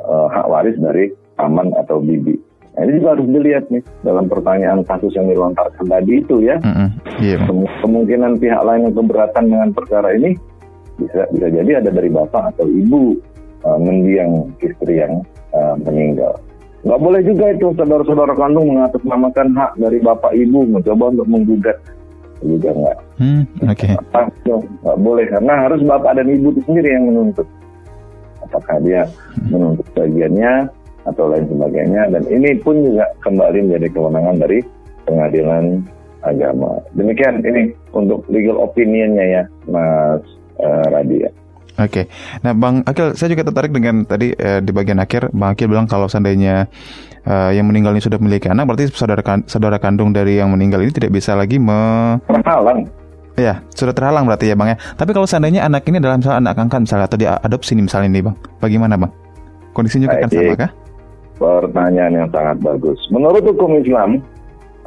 [0.01, 2.41] eh, hak waris dari paman atau bibi.
[2.79, 6.55] Nah, ini juga harus dilihat nih dalam pertanyaan kasus yang dilontarkan tadi itu ya.
[7.19, 7.47] Iya bang.
[7.51, 10.39] Kem- Kemungkinan pihak lain yang keberatan dengan perkara ini
[10.95, 13.19] bisa bisa jadi ada dari bapak atau ibu
[13.67, 16.39] uh, mendiang istri yang uh, meninggal.
[16.87, 21.75] Nggak boleh juga itu saudara-saudara kandung mengatasnamakan hak dari bapak ibu mencoba untuk menggugat
[22.39, 22.97] juga nggak.
[23.19, 23.91] Hmm, Oke.
[24.39, 24.55] Itu
[24.87, 27.47] nggak boleh karena harus bapak dan ibu itu sendiri yang menuntut.
[28.39, 29.03] Apakah dia
[29.51, 30.71] menuntut bagiannya
[31.07, 34.59] atau lain sebagainya dan ini pun juga kembali menjadi kewenangan dari
[35.07, 35.83] pengadilan
[36.23, 36.83] agama.
[36.95, 40.23] Demikian ini untuk legal opinionnya ya, Mas
[40.59, 41.29] eh, Radia.
[41.79, 42.11] Oke.
[42.43, 45.87] Nah, Bang Akil, saya juga tertarik dengan tadi eh, di bagian akhir Bang Akil bilang
[45.87, 46.67] kalau seandainya
[47.23, 50.83] eh, yang meninggal ini sudah memiliki anak, berarti saudara kan- saudara kandung dari yang meninggal
[50.83, 52.83] ini tidak bisa lagi me Terhalang.
[53.39, 54.77] Ya, sudah terhalang berarti ya Bang ya.
[54.99, 58.23] Tapi kalau seandainya anak ini dalam misalnya anak angkat misalnya atau diadopsi nih misalnya nih
[58.27, 58.35] Bang.
[58.59, 59.11] Bagaimana Bang?
[59.71, 60.71] Kondisinya juga akan sama kah?
[61.39, 62.99] Pertanyaan yang sangat bagus.
[63.09, 64.19] Menurut hukum Islam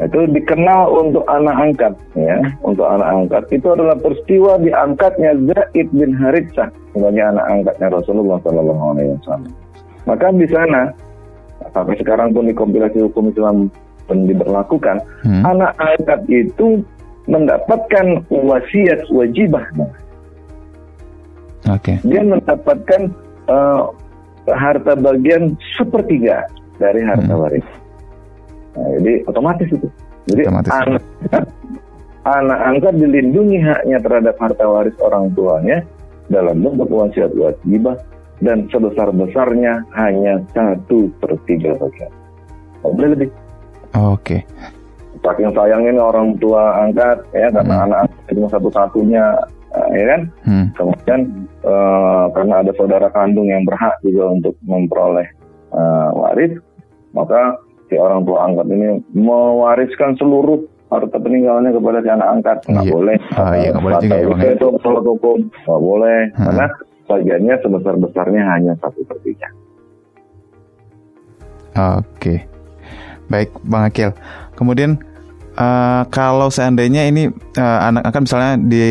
[0.00, 6.16] itu dikenal untuk anak angkat ya untuk anak angkat itu adalah peristiwa diangkatnya Zaid bin
[6.16, 9.52] Haritsah sebagai anak angkatnya Rasulullah Shallallahu Alaihi Wasallam
[10.08, 10.90] maka di sana
[11.76, 13.68] sampai sekarang pun di kompilasi hukum Islam
[14.08, 15.44] pun diberlakukan Hmm.
[15.46, 16.82] anak angkat itu
[17.30, 19.62] mendapatkan wasiat wajibah
[21.70, 22.00] Oke.
[22.02, 23.12] dia mendapatkan
[23.46, 23.82] eh,
[24.50, 27.42] harta bagian sepertiga dari harta Hmm.
[27.46, 27.66] waris.
[28.74, 29.88] Nah, jadi otomatis itu.
[30.32, 30.70] Jadi Otomatis.
[30.72, 31.02] anak
[32.22, 35.82] anak angkat dilindungi haknya terhadap harta waris orang tuanya
[36.30, 37.98] dalam bentuk wasiat wajibah
[38.42, 42.10] dan sebesar besarnya hanya satu per tiga bagian.
[42.82, 43.28] Boleh lebih.
[43.94, 44.42] Oke.
[45.22, 47.84] Saking sayangnya orang tua angkat ya karena Hmm.
[47.86, 49.24] anak angkat cuma satu-satunya
[49.90, 50.66] ya kan Hmm.
[50.74, 51.20] Kemudian
[51.62, 55.26] eh, karena ada saudara kandung yang berhak juga untuk memperoleh
[55.72, 56.52] eh, waris,
[57.10, 57.56] maka
[57.88, 62.56] si orang tua angkat ini mewariskan seluruh harta peninggalannya kepada si anak angkat.
[62.68, 62.92] Nggak Iya.
[62.92, 63.16] boleh.
[63.32, 64.52] Ah, iya, nggak boleh juga ya, Bang, ya.
[64.52, 66.44] Itu menurut hukum nggak boleh Hmm.
[66.44, 66.66] karena
[67.02, 69.48] bagiannya sebesar besarnya hanya satu per tiga.
[71.72, 72.44] Oke,
[73.32, 74.12] baik Bang Akil.
[74.52, 75.00] Kemudian
[75.56, 78.86] uh, kalau seandainya ini uh, anak akan misalnya di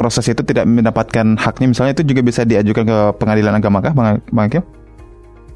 [0.00, 4.24] proses itu tidak mendapatkan haknya, misalnya itu juga bisa diajukan ke pengadilan agama kah, Bang,
[4.32, 4.64] Bang Akil?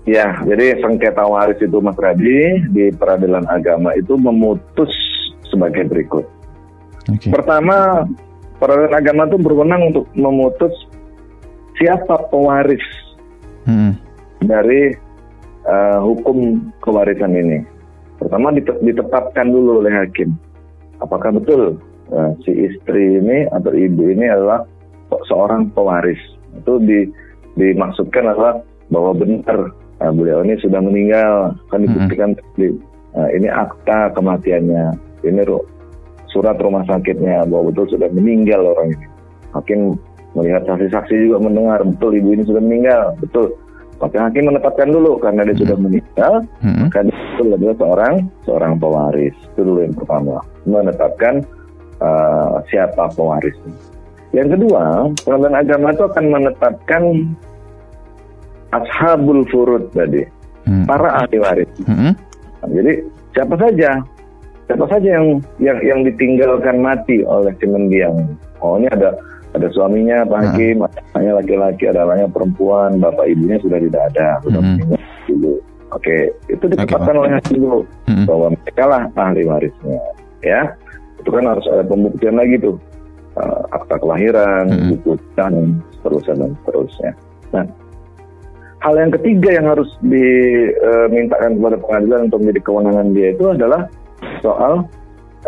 [0.05, 4.93] Ya, jadi sengketa waris itu Mas Radi di peradilan agama itu memutus
[5.49, 6.29] sebagai berikut.
[7.09, 7.33] Okay.
[7.33, 8.05] Pertama,
[8.61, 10.77] peradilan agama itu berwenang untuk memutus
[11.81, 12.85] siapa pewaris
[13.65, 13.97] hmm.
[14.45, 14.93] dari
[15.65, 17.65] uh, hukum kewarisan ini.
[18.21, 20.37] Pertama ditetapkan dulu oleh hakim.
[21.01, 21.81] Apakah betul
[22.13, 24.67] uh, si istri ini atau ibu ini adalah
[25.31, 26.21] seorang pewaris?
[26.57, 27.09] Itu di,
[27.57, 28.61] dimaksudkan adalah
[28.93, 32.57] bahwa benar Nah, beliau ini sudah meninggal, kan dibuktikan hmm.
[32.59, 32.67] di,
[33.15, 35.41] nah, ini akta kematiannya, ini
[36.29, 39.07] surat rumah sakitnya bahwa betul sudah meninggal orang ini.
[39.55, 39.95] Hakim
[40.35, 43.55] melihat saksi-saksi juga mendengar betul ibu ini sudah meninggal, betul.
[44.03, 45.63] Tapi hakim menetapkan dulu karena dia hmm.
[45.63, 46.79] sudah meninggal, hmm.
[46.91, 49.37] maka dia betul adalah seorang seorang pewaris.
[49.55, 50.37] Itu dulu yang pertama,
[50.67, 51.35] menetapkan
[52.01, 53.55] uh, siapa pewaris.
[54.35, 57.03] Yang kedua, pengadilan agama itu akan menetapkan
[58.75, 60.27] ashabul furud tadi,
[60.67, 60.91] hmm.
[60.91, 61.71] para ahli waris.
[61.87, 62.19] Hmm.
[62.65, 62.93] Nah, jadi
[63.31, 64.03] siapa saja,
[64.67, 68.35] siapa saja yang yang yang ditinggalkan mati oleh si mendiang.
[68.59, 69.15] Oh ini ada
[69.55, 71.15] ada suaminya Pak Hakim, hmm.
[71.15, 74.71] anaknya laki-laki, ada anaknya perempuan, bapak ibunya sudah tidak ada, sudah hmm.
[74.83, 75.55] meninggal dulu.
[75.95, 76.17] Oke,
[76.51, 77.81] itu ditetapkan okay, oleh hakim dulu
[78.11, 78.27] hmm.
[78.27, 80.03] bahwa mereka lah ahli warisnya,
[80.43, 80.75] ya.
[81.25, 82.77] Itu kan harus ada pembuktian lagi tuh,
[83.41, 84.89] uh, akta kelahiran, hmm.
[84.93, 87.13] buku dan seterusnya dan seterusnya.
[87.57, 87.65] Nah,
[88.85, 93.81] hal yang ketiga yang harus dimintakan kepada pengadilan untuk menjadi kewenangan dia itu adalah
[94.45, 94.85] soal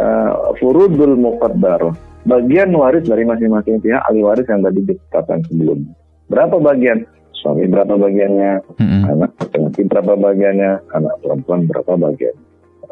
[0.01, 1.93] uh, furudul muqaddar
[2.25, 5.93] bagian waris dari masing-masing pihak ahli waris yang tadi ditetapkan sebelumnya
[6.33, 7.07] berapa bagian?
[7.37, 8.53] Suami berapa bagiannya?
[8.81, 9.03] Mm-hmm.
[9.12, 10.73] anak laki berapa bagiannya?
[10.97, 12.35] Anak perempuan berapa bagian?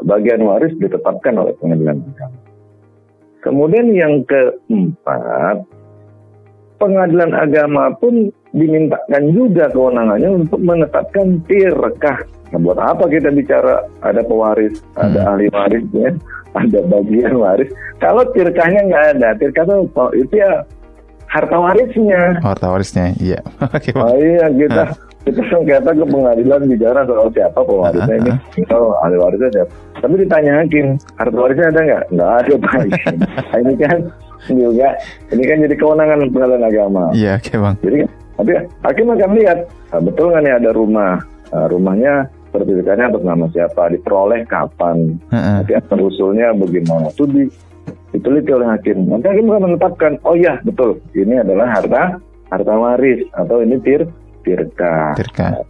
[0.04, 2.43] Bagian waris ditetapkan oleh pengadilan agama
[3.44, 5.60] kemudian yang keempat
[6.80, 12.18] pengadilan agama pun dimintakan juga kewenangannya untuk menetapkan tirkah.
[12.54, 15.02] Nah, buat apa kita bicara ada pewaris, hmm.
[15.04, 16.14] ada ahli warisnya,
[16.54, 17.70] ada bagian waris.
[17.98, 20.62] Kalau tirkahnya nggak ada, tirkah itu, itu ya
[21.26, 22.22] harta warisnya.
[22.38, 23.40] Harta warisnya, iya.
[23.98, 24.94] oh iya kita
[25.24, 28.32] kita sengketa ke pengadilan bicara soal siapa pewarisnya ini,
[28.68, 29.72] kalau ahli warisnya siapa.
[30.04, 32.02] Tapi ditanya hakim, harta warisnya ada nggak?
[32.12, 32.74] Nggak ada pak.
[33.24, 33.98] nah, ini kan
[34.52, 34.88] juga,
[35.32, 37.04] ini kan jadi kewenangan pengadilan agama.
[37.16, 37.74] Iya, oke bang.
[37.80, 37.98] Jadi
[38.34, 38.52] tapi
[38.84, 39.58] hakim akan lihat
[39.94, 41.12] nah, betul nggak nih ada rumah,
[41.48, 42.14] nah, rumahnya
[42.52, 47.42] sertifikatnya atas nama siapa, diperoleh kapan, nanti asal usulnya bagaimana, itu di
[48.14, 49.10] diteliti oleh hakim.
[49.10, 52.22] Nanti hakim akan menetapkan, oh ya betul, ini adalah harta
[52.54, 54.06] harta waris atau ini tir
[54.44, 55.16] tirka.
[55.16, 55.64] tirka.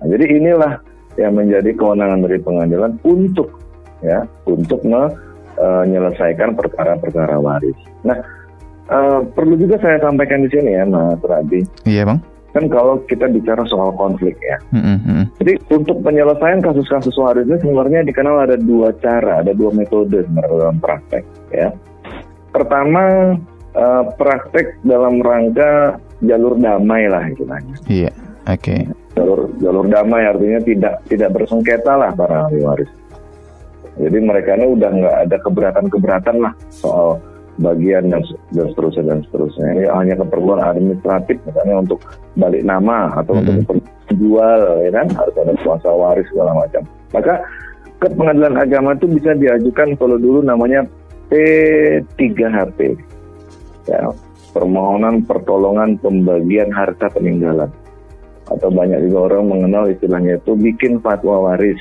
[0.00, 0.72] Nah, jadi inilah
[1.20, 3.48] yang menjadi kewenangan dari pengadilan untuk
[4.02, 7.78] ya untuk menyelesaikan perkara-perkara waris.
[8.02, 8.18] Nah
[8.84, 11.64] Uh, perlu juga saya sampaikan di sini ya, Mas Rabi.
[11.88, 12.20] Iya, Bang.
[12.52, 14.60] Kan kalau kita bicara soal konflik ya.
[14.76, 15.22] Mm -hmm.
[15.40, 20.76] Jadi untuk penyelesaian kasus-kasus waris ini sebenarnya dikenal ada dua cara, ada dua metode dalam
[20.84, 21.72] praktek ya.
[22.52, 23.34] Pertama
[23.72, 27.74] uh, praktek dalam rangka jalur damai lah istilahnya.
[27.86, 28.10] Iya,
[28.48, 28.60] oke.
[28.60, 28.80] Okay.
[29.14, 32.90] Jalur jalur damai artinya tidak tidak bersengketa lah para ahli waris.
[33.94, 37.22] Jadi mereka ini udah nggak ada keberatan-keberatan lah soal
[37.62, 39.66] bagian dan, dan seterusnya dan seterusnya.
[39.70, 42.02] Ini hanya keperluan administratif misalnya untuk
[42.34, 43.62] balik nama atau hmm.
[43.62, 43.78] untuk
[44.18, 46.82] jual ya kan harus ada kuasa waris segala macam.
[47.14, 47.34] Maka
[48.02, 50.82] ke pengadilan agama itu bisa diajukan kalau dulu namanya
[51.30, 52.98] P3HP.
[53.84, 54.00] Ya,
[54.54, 57.68] permohonan pertolongan pembagian harta peninggalan.
[58.46, 61.80] Atau banyak juga orang mengenal istilahnya itu bikin fatwa waris.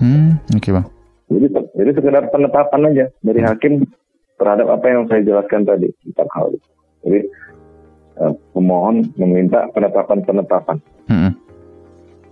[0.00, 0.86] Hmm, oke okay, bang.
[1.28, 3.72] Jadi, jadi sekedar penetapan aja dari hakim
[4.40, 6.70] terhadap apa yang saya jelaskan tadi tentang hal itu.
[7.04, 7.20] Jadi
[8.24, 10.78] uh, pemohon meminta penetapan-penetapan.
[11.10, 11.32] Hmm.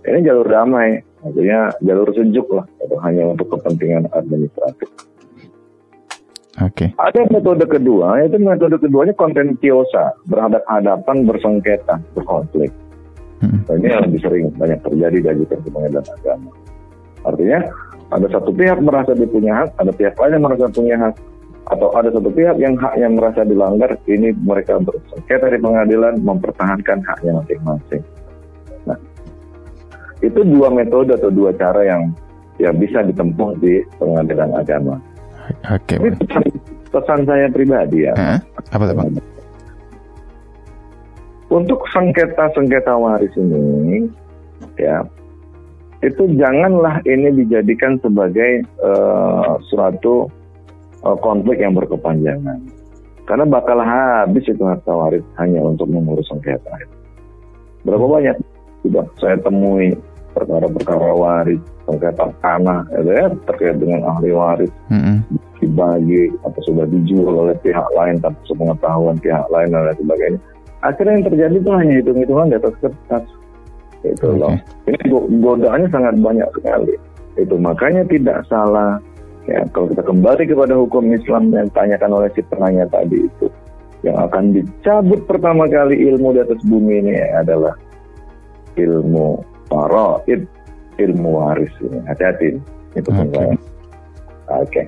[0.03, 2.67] Ini jalur damai, artinya jalur sejuk lah,
[3.07, 4.91] hanya untuk kepentingan administratif.
[6.63, 6.87] Oke.
[6.87, 6.89] Okay.
[6.95, 12.71] Ada metode kedua, yaitu metode keduanya kontentiosa, berhadap-hadapan, bersengketa, berkonflik.
[13.43, 13.59] Hmm.
[13.67, 16.51] Ini yang lebih sering banyak terjadi dari pengadilan agama.
[17.27, 17.59] Artinya
[18.15, 21.15] ada satu pihak merasa dia punya hak, ada pihak lain yang merasa punya hak
[21.63, 27.31] atau ada satu pihak yang haknya merasa dilanggar, ini mereka bersengketa di pengadilan mempertahankan haknya
[27.39, 28.03] masing-masing.
[28.83, 28.99] Nah,
[30.19, 32.11] itu dua metode atau dua cara yang
[32.59, 34.99] yang bisa ditempuh di pengadilan agama.
[35.43, 35.95] Oke.
[35.95, 36.43] Okay, ini pesan,
[36.91, 38.13] pesan saya pribadi ya.
[38.15, 38.39] Uh,
[38.71, 39.19] apa bang?
[41.53, 44.09] Untuk sengketa-sengketa waris ini,
[44.79, 45.05] ya
[46.03, 50.27] itu janganlah ini dijadikan sebagai uh, suatu
[51.05, 52.59] uh, konflik yang berkepanjangan.
[53.23, 56.75] Karena bakal habis itu harta waris hanya untuk mengurus sengketa.
[57.87, 58.35] Berapa banyak
[58.83, 59.95] sudah saya temui
[60.33, 65.17] perkara-perkara waris, sengketa tanah, ya, terkait dengan ahli waris, mm-hmm.
[65.61, 70.39] dibagi atau sudah dijual oleh pihak lain tanpa sepengetahuan pihak lain dan lain sebagainya.
[70.83, 73.23] Akhirnya yang terjadi itu hanya hitung-hitungan di atas kertas
[74.03, 74.35] itu okay.
[74.35, 74.55] loh.
[74.83, 74.99] Ini
[75.39, 76.95] godaannya sangat banyak sekali.
[77.39, 78.99] Itu makanya tidak salah
[79.47, 83.47] ya kalau kita kembali kepada hukum Islam yang ditanyakan oleh si penanya tadi itu
[84.03, 87.75] yang akan dicabut pertama kali ilmu di atas bumi ini adalah
[88.75, 90.41] ilmu faraid,
[91.01, 91.99] ilmu waris ini.
[92.05, 92.61] Hati-hati
[92.93, 93.25] itu Oke.
[93.33, 93.57] Oke.
[94.69, 94.85] Okay.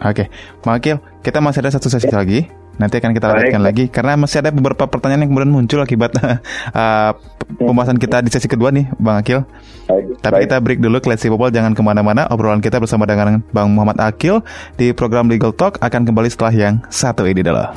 [0.00, 0.26] Oke, okay.
[0.64, 2.22] Makil, kita masih ada satu sesi ya.
[2.22, 2.48] lagi.
[2.80, 7.12] Nanti akan kita lanjutkan lagi karena masih ada beberapa pertanyaan yang kemudian muncul akibat uh,
[7.68, 9.44] pembahasan kita di sesi kedua nih, Bang Akil.
[9.84, 10.44] Baik, Tapi baik.
[10.48, 12.24] kita break dulu, Klesi Popol jangan ke mana-mana.
[12.32, 14.40] Obrolan kita bersama dengan Bang Muhammad Akil
[14.80, 17.68] di program Legal Talk akan kembali setelah yang satu ini dulu.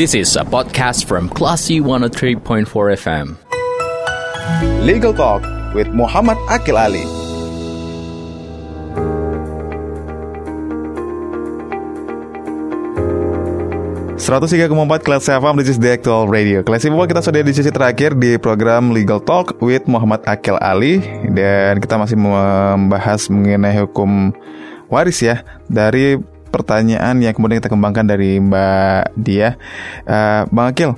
[0.00, 2.64] This is a podcast from Classy 103.4
[2.96, 3.59] FM.
[4.82, 7.06] Legal Talk with Muhammad Akil Ali.
[14.30, 14.70] 103,4
[15.02, 15.98] Kelas FM, this is the
[16.30, 16.62] radio.
[16.62, 21.02] Kelas FM kita sudah di sesi terakhir di program Legal Talk with Muhammad Akil Ali.
[21.26, 24.30] Dan kita masih membahas mengenai hukum
[24.86, 26.14] waris ya Dari
[26.50, 29.54] pertanyaan yang kemudian kita kembangkan dari Mbak Dia.
[30.06, 30.94] Uh, Bang Akil,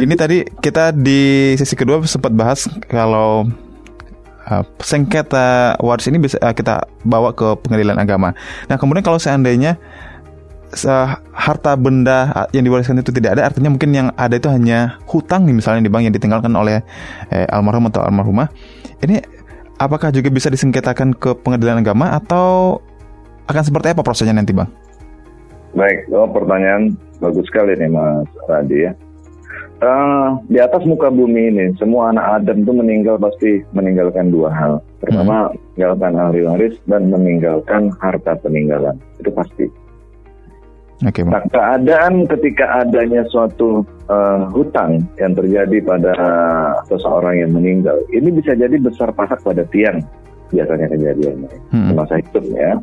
[0.00, 3.46] ini tadi kita di sesi kedua sempat bahas kalau
[4.50, 8.34] uh, sengketa waris ini bisa uh, kita bawa ke pengadilan agama
[8.66, 9.78] Nah kemudian kalau seandainya
[11.30, 15.54] harta benda yang diwariskan itu tidak ada artinya mungkin yang ada itu hanya hutang nih
[15.54, 16.82] misalnya di bank yang ditinggalkan oleh
[17.30, 18.50] eh, almarhum atau almarhumah
[19.06, 19.22] ini
[19.78, 22.82] apakah juga bisa disengketakan ke pengadilan agama atau
[23.46, 24.66] akan seperti apa prosesnya nanti bang?
[25.74, 28.92] Baik, oh, pertanyaan bagus sekali nih Mas Radi ya.
[29.84, 34.80] Uh, di atas muka bumi ini semua anak Adam itu meninggal pasti meninggalkan dua hal.
[34.96, 35.76] Pertama hmm.
[35.76, 39.68] meninggalkan ahli waris dan meninggalkan harta peninggalan itu pasti.
[41.04, 46.14] Okay, nah, keadaan ketika adanya suatu uh, hutang yang terjadi pada
[46.88, 50.00] seseorang yang meninggal, ini bisa jadi besar pasak pada tiang
[50.48, 51.92] biasanya kejadiannya hmm.
[51.92, 52.80] masa hidupnya.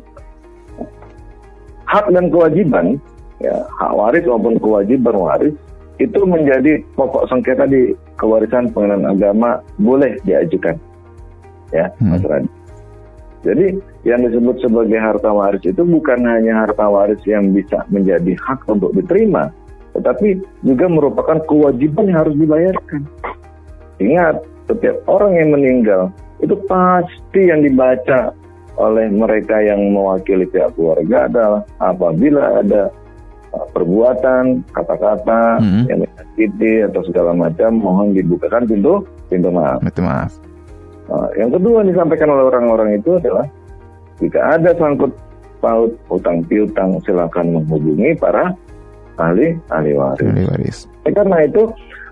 [1.82, 2.86] Hak dan kewajiban,
[3.42, 5.56] ya hak waris maupun kewajiban waris
[6.00, 10.76] itu menjadi pokok sengketa di kewarisan pengadilan agama boleh diajukan,
[11.74, 12.16] ya hmm.
[12.16, 12.48] Mas Radi.
[13.42, 13.66] Jadi
[14.06, 18.94] yang disebut sebagai harta waris itu bukan hanya harta waris yang bisa menjadi hak untuk
[18.94, 19.50] diterima,
[19.98, 23.02] tetapi juga merupakan kewajiban yang harus dibayarkan.
[23.98, 28.30] Ingat, setiap orang yang meninggal itu pasti yang dibaca
[28.78, 32.88] oleh mereka yang mewakili pihak keluarga adalah apabila ada
[33.52, 35.84] perbuatan, kata-kata hmm.
[35.88, 39.80] yang menyakiti atau segala macam, mohon dibukakan pintu pintu maaf.
[39.84, 40.32] Pintu maaf.
[41.12, 43.44] Nah, yang kedua yang disampaikan oleh orang-orang itu adalah
[44.22, 45.12] jika ada sangkut
[45.60, 48.56] paut utang piutang silakan menghubungi para
[49.20, 50.24] ahli ahli waris.
[50.24, 50.78] Ahli waris.
[51.04, 51.68] Eh, karena itu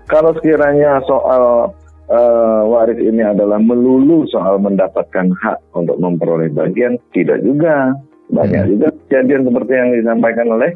[0.07, 1.73] kalau sekiranya soal
[2.11, 7.95] uh, waris ini adalah melulu soal mendapatkan hak untuk memperoleh bagian, tidak juga.
[8.31, 8.71] Banyak hmm.
[8.77, 10.71] juga kejadian seperti yang disampaikan oleh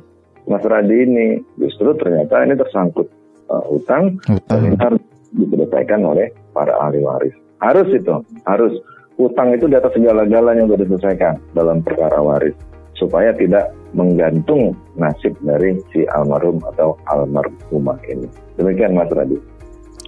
[0.45, 1.27] Mas Radi ini.
[1.58, 3.08] Justru ternyata ini tersangkut
[3.49, 4.62] uh, utang, utang.
[4.62, 5.01] dan harus
[5.36, 7.36] diselesaikan oleh para ahli waris.
[7.62, 8.73] Harus itu, harus.
[9.15, 12.51] Utang itu di atas segala-galanya untuk diselesaikan dalam perkara waris.
[12.99, 18.27] Supaya tidak menggantung nasib dari si almarhum atau almarhumah ini.
[18.60, 19.39] Demikian Mas Radi.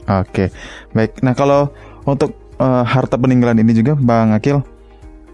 [0.07, 0.51] Oke,
[0.91, 1.23] baik.
[1.23, 1.71] Nah kalau
[2.03, 4.59] untuk uh, harta peninggalan ini juga Bang Akil,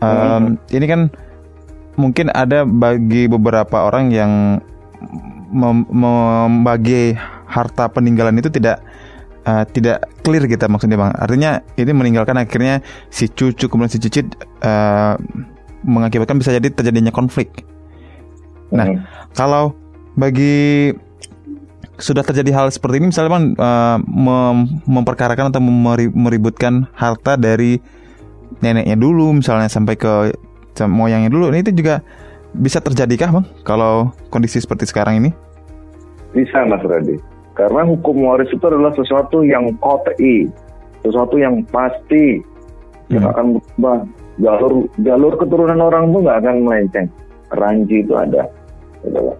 [0.02, 0.54] um, hmm.
[0.74, 1.02] ini kan
[1.98, 4.62] mungkin ada bagi beberapa orang yang
[5.54, 7.14] mem membagi
[7.46, 8.82] harta peninggalan itu tidak
[9.46, 11.14] uh, tidak clear kita maksudnya bang.
[11.14, 12.82] Artinya ini meninggalkan akhirnya
[13.14, 15.16] si cucu kemudian si cicit uh,
[15.84, 17.68] mengakibatkan bisa jadi terjadinya konflik.
[18.74, 19.04] Nah, hmm.
[19.38, 19.78] kalau
[20.18, 20.96] bagi
[22.02, 25.62] sudah terjadi hal seperti ini, misalnya bang uh, mem memperkarakan atau
[26.10, 27.78] meributkan harta dari
[28.66, 30.34] neneknya dulu, misalnya sampai ke
[30.90, 32.02] moyangnya dulu, ini itu juga
[32.54, 35.30] bisa terjadikah bang kalau kondisi seperti sekarang ini?
[36.34, 40.50] Bisa mas Radit karena hukum waris itu adalah sesuatu yang kotei,
[41.06, 43.14] sesuatu yang pasti, hmm.
[43.14, 44.00] yang akan berubah.
[44.42, 47.08] Jalur jalur keturunan orang pun nggak akan melenceng.
[47.54, 48.50] Ranji itu ada,
[49.06, 49.38] adalah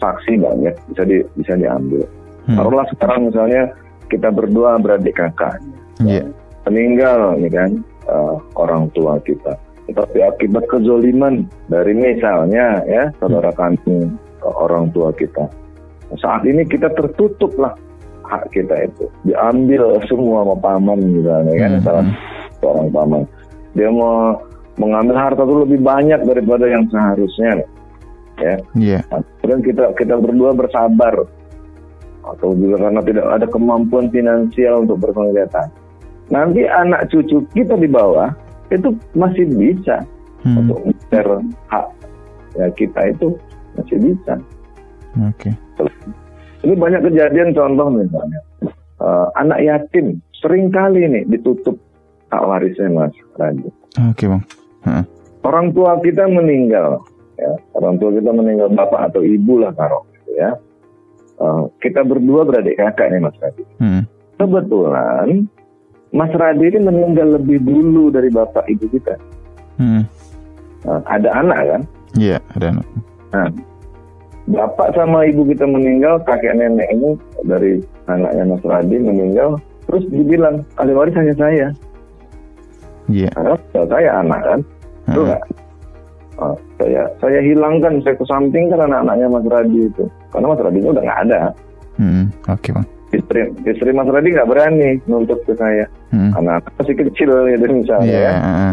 [0.00, 2.08] saksi banyak bisa di bisa diambil.
[2.48, 2.56] Hmm.
[2.56, 3.76] Taruhlah sekarang misalnya
[4.08, 5.60] kita berdua beradik kakak.
[6.00, 6.28] Yeah.
[6.68, 7.70] meninggal nih kan
[8.08, 9.54] uh, orang tua kita.
[9.86, 15.46] Tetapi akibat kezoliman dari misalnya ya saudara kandung orang tua kita.
[16.18, 17.74] Saat ini kita tertutup lah
[18.26, 21.84] hak kita itu diambil semua sama paman misalnya kan hmm.
[21.86, 22.06] salah
[22.58, 23.22] seorang paman
[23.78, 24.34] dia mau
[24.76, 27.64] mengambil harta itu lebih banyak daripada yang seharusnya
[28.42, 29.02] ya yeah.
[29.46, 31.24] dan kita kita berdua bersabar
[32.26, 35.70] atau juga karena tidak ada kemampuan finansial untuk bersengketa
[36.28, 38.34] nanti anak cucu kita di bawah
[38.70, 40.02] itu masih bisa
[40.42, 40.56] hmm.
[40.64, 41.38] untuk share
[41.70, 41.86] hak
[42.56, 43.36] ya kita itu
[43.78, 44.34] masih bisa
[45.20, 45.54] oke okay.
[46.64, 48.40] Ini banyak kejadian contoh misalnya
[49.00, 51.76] uh, anak yatim sering kali nih ditutup
[52.32, 53.68] hak warisnya mas Randy.
[54.02, 54.42] Oke okay, bang.
[54.86, 55.04] Uh.
[55.46, 57.06] Orang tua kita meninggal,
[57.38, 60.50] ya orang tua kita meninggal bapak atau ibu lah karo, gitu ya.
[61.38, 63.62] Uh, kita berdua beradik kakak nih mas Radi.
[63.78, 64.02] Hmm.
[64.36, 65.46] Kebetulan
[66.14, 69.18] Mas Radi ini meninggal lebih dulu dari bapak ibu kita.
[69.80, 70.06] Hmm.
[70.86, 71.82] Uh, ada anak kan?
[72.14, 72.86] Iya, yeah, ada anak.
[73.34, 73.48] Nah,
[74.46, 77.10] bapak sama ibu kita meninggal, kakek nenek ini
[77.42, 77.72] dari
[78.06, 79.58] anaknya Mas Radi meninggal,
[79.90, 81.66] terus dibilang ahli waris hanya saya.
[83.10, 83.26] Iya.
[83.26, 83.32] Yeah.
[83.34, 84.60] Karena saya anak kan,
[85.10, 85.40] itu uh.
[86.36, 91.22] Uh, saya saya hilangkan, saya kesampingkan anak-anaknya Mas Radi itu, karena Mas Radi udah nggak
[91.28, 91.40] ada.
[91.96, 92.86] Hmm, oke okay, bang.
[93.06, 96.34] Istri, istri Mas Radi nggak berani nuntut ke saya, hmm.
[96.34, 98.10] karena masih kecil gitu misalnya.
[98.10, 98.34] Yeah.
[98.34, 98.70] Ya.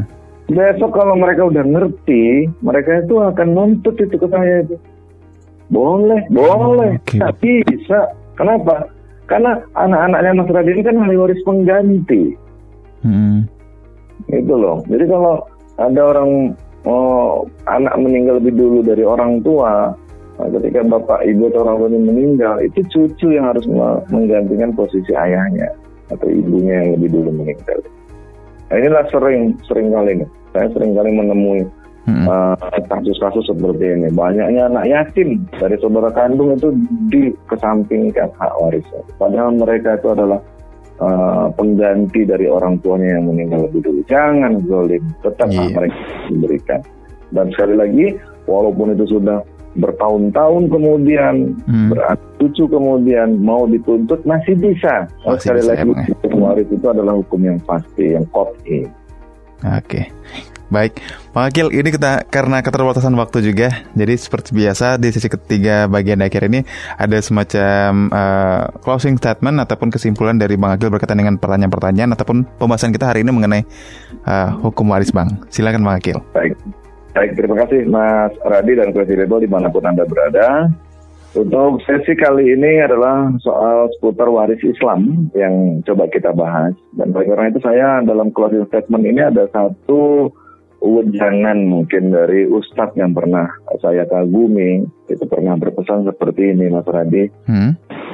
[0.49, 4.75] Besok kalau mereka udah ngerti, mereka itu akan nuntut itu ke saya itu.
[5.69, 6.97] Boleh, boleh.
[7.05, 7.21] Okay.
[7.21, 8.09] Tapi bisa.
[8.33, 8.89] Kenapa?
[9.29, 12.23] Karena anak-anaknya Mas Radin ini kan ahli waris pengganti.
[13.05, 13.47] Hmm.
[14.27, 14.83] Itu loh.
[14.89, 15.45] Jadi kalau
[15.79, 19.95] ada orang oh, anak meninggal lebih dulu dari orang tua,
[20.39, 23.65] nah, ketika bapak ibu atau orang tua meninggal, itu cucu yang harus
[24.09, 25.69] menggantikan posisi ayahnya
[26.11, 27.79] atau ibunya yang lebih dulu meninggal.
[28.69, 30.29] Nah, inilah sering sering kali nih.
[30.53, 31.61] Saya sering kali menemui
[32.09, 32.25] hmm.
[32.25, 32.55] uh,
[32.89, 34.09] kasus-kasus seperti ini.
[34.13, 36.69] Banyaknya anak yatim dari saudara kandung itu
[37.09, 39.01] dikesampingkan hak warisnya.
[39.17, 40.39] Padahal mereka itu adalah
[41.01, 44.01] uh, pengganti dari orang tuanya yang meninggal lebih dulu.
[44.09, 45.59] Jangan zolim, tetap yeah.
[45.65, 45.97] hak mereka
[46.29, 46.81] diberikan.
[47.33, 48.05] Dan sekali lagi,
[48.45, 49.41] walaupun itu sudah
[49.77, 51.89] bertahun-tahun kemudian, hmm.
[52.41, 55.09] cucu kemudian mau dituntut masih bisa.
[55.25, 55.83] Masih sekali bisa, lagi,
[56.23, 58.85] hukum waris itu adalah hukum yang pasti, yang kopi.
[59.63, 59.79] Oke.
[59.85, 60.05] Okay.
[60.73, 61.05] Baik,
[61.37, 66.17] Pak Akil, ini kita karena keterbatasan waktu juga, jadi seperti biasa di sesi ketiga bagian
[66.25, 66.65] akhir ini
[66.97, 72.89] ada semacam uh, closing statement ataupun kesimpulan dari Bang Akil berkaitan dengan pertanyaan-pertanyaan ataupun pembahasan
[72.89, 73.61] kita hari ini mengenai
[74.25, 75.45] uh, hukum waris Bang.
[75.53, 76.17] Silakan Bang Akil.
[76.33, 76.57] Baik,
[77.13, 80.67] baik terima kasih Mas Radi dan Chris Ridho di mana pun Anda berada.
[81.33, 86.77] Untuk sesi kali ini adalah soal seputar waris Islam yang coba kita bahas.
[86.93, 90.29] Dan karena itu saya dalam closing statement ini ada satu
[90.83, 93.47] wejangan mungkin dari ustadz yang pernah
[93.79, 97.71] saya kagumi itu pernah berpesan seperti ini Mas Radi hmm?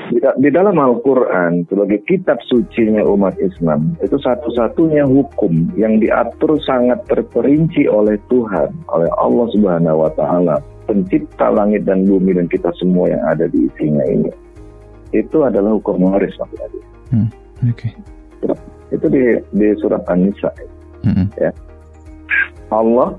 [0.09, 7.05] Di, di dalam Al-Quran sebagai kitab sucinya umat Islam itu satu-satunya hukum yang diatur sangat
[7.05, 10.55] terperinci oleh Tuhan oleh Allah Subhanahu Wa Taala
[10.89, 14.33] pencipta langit dan bumi dan kita semua yang ada di isinya ini
[15.13, 16.33] itu adalah hukum waris
[17.13, 17.29] hmm,
[17.69, 17.93] okay.
[18.89, 20.49] itu di di surat An-Nisa
[21.05, 21.25] hmm.
[21.37, 21.53] ya
[22.73, 23.13] Allah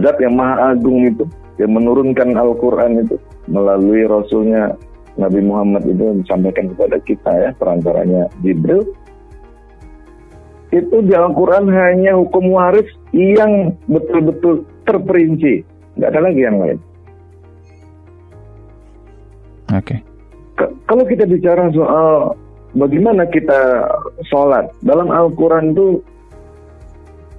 [0.00, 1.28] zat yang maha agung itu
[1.60, 3.16] yang menurunkan Al-Quran itu
[3.46, 4.72] melalui Rasulnya
[5.14, 8.82] Nabi Muhammad itu disampaikan kepada kita ya perantaranya Jibril.
[10.74, 15.62] Itu di Al-Quran hanya hukum waris yang betul-betul terperinci.
[15.94, 16.78] Nggak ada lagi yang lain.
[19.70, 19.96] Oke.
[19.96, 20.70] Okay.
[20.86, 22.36] kalau kita bicara soal
[22.76, 23.86] bagaimana kita
[24.28, 26.02] sholat dalam Al-Quran itu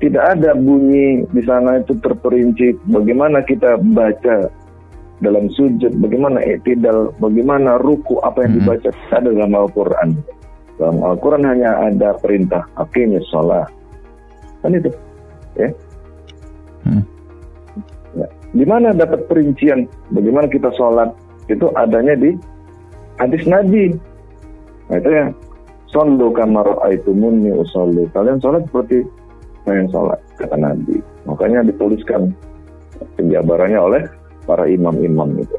[0.03, 2.75] tidak ada bunyi di sana itu terperinci.
[2.91, 4.51] Bagaimana kita baca
[5.25, 8.59] dalam sujud, bagaimana etidal, bagaimana ruku, apa yang hmm.
[8.61, 9.15] dibaca hmm.
[9.17, 10.09] ada dalam Al-Quran.
[10.77, 13.65] Dalam Al-Quran hanya ada perintah akhirnya sholat.
[14.61, 14.93] Kan itu,
[15.57, 15.69] ya.
[16.85, 17.03] Hmm.
[18.13, 18.27] ya.
[18.53, 21.09] Di mana dapat perincian bagaimana kita sholat
[21.49, 22.37] itu adanya di
[23.17, 23.97] hadis Nabi.
[24.93, 25.27] Nah itu ya.
[25.89, 28.03] Sallu kamar aitumuni usalli.
[28.11, 29.07] Kalian sholat seperti
[29.73, 32.29] yang sholat kata Nabi makanya dituliskan
[33.17, 34.01] penjabarannya oleh
[34.45, 35.57] para imam-imam itu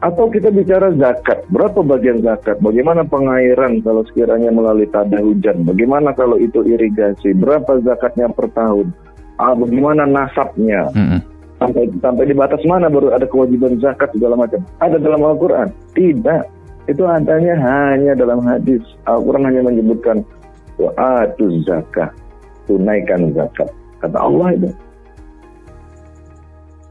[0.00, 2.56] atau kita bicara zakat, berapa bagian zakat?
[2.64, 5.60] Bagaimana pengairan kalau sekiranya melalui tanda hujan?
[5.68, 7.36] Bagaimana kalau itu irigasi?
[7.36, 8.96] Berapa zakatnya per tahun?
[9.36, 10.88] Ah, bagaimana nasabnya?
[10.96, 11.20] Mm -hmm.
[11.60, 14.64] Sampai sampai di batas mana baru ada kewajiban zakat segala macam?
[14.80, 15.68] Ada dalam Al-Quran?
[15.92, 16.42] Tidak.
[16.88, 18.80] Itu adanya hanya dalam hadis.
[19.04, 20.24] Al-Quran hanya menyebutkan
[20.80, 22.08] wa atuz zakah.
[22.64, 23.68] Tunaikan zakat.
[24.00, 24.72] Kata Allah itu.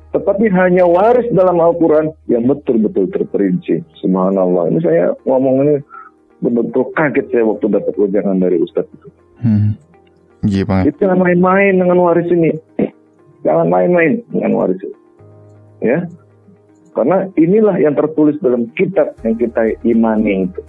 [0.10, 3.86] Tetapi hanya waris dalam Al-Quran yang betul-betul terperinci.
[4.01, 4.74] Subhanallah.
[4.74, 5.76] Ini saya ngomong ini
[6.41, 9.10] betul-betul kaget saya waktu dapat ujangan dari Ustadz itu.
[9.45, 9.78] Hmm.
[10.41, 10.95] Banget.
[10.95, 12.57] Itu jangan main-main dengan waris ini.
[13.45, 14.97] Jangan main-main dengan waris ini.
[15.84, 15.99] Ya.
[16.97, 20.62] Karena inilah yang tertulis dalam kitab yang kita imani itu.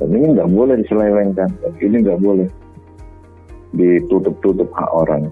[0.00, 1.50] Dan ini nggak boleh diselewengkan.
[1.76, 2.48] Ini nggak boleh
[3.76, 5.28] ditutup-tutup hak orang.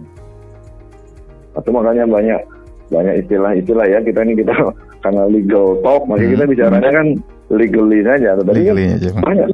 [1.56, 2.57] Atau makanya banyak
[2.88, 4.54] banyak istilah-istilah ya kita ini kita
[5.04, 6.52] karena legal talk, makanya kita hmm.
[6.52, 7.06] bicaranya kan
[7.48, 8.30] legally saja.
[8.36, 9.46] Tadi kan aja, banyak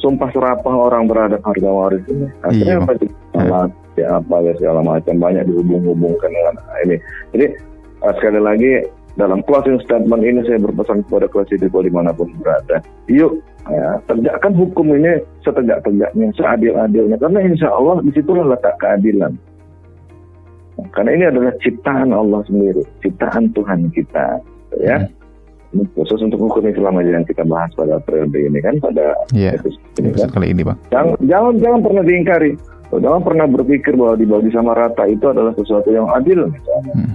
[0.00, 2.26] sumpah serapah orang berhadap harga waris ini.
[2.44, 3.10] Akhirnya iya, apa sih?
[3.32, 6.54] Salat, ya apa ya segala macam banyak dihubung-hubungkan dengan
[6.84, 6.96] ini.
[7.32, 7.46] Jadi
[8.04, 8.72] uh, sekali lagi
[9.18, 12.80] dalam closing statement ini saya berpesan kepada kelas people di mana pun berada.
[13.10, 17.16] Yuk, ya, tegakkan hukum ini setegak-tegaknya, seadil-adilnya.
[17.18, 19.34] Karena insya Allah di situlah letak keadilan.
[20.90, 24.40] Karena ini adalah ciptaan Allah sendiri, ciptaan Tuhan kita.
[24.80, 25.04] Ya.
[25.04, 25.20] Hmm
[25.70, 29.54] khusus untuk hukum Islam aja yang kita bahas pada periode ini kan pada yeah,
[30.02, 30.28] ini kan.
[30.34, 30.78] kali ini bang.
[30.90, 32.52] Jangan, jangan jangan pernah diingkari,
[32.90, 36.94] jangan pernah berpikir bahwa dibagi sama rata itu adalah sesuatu yang adil misalnya.
[36.98, 37.14] Hmm.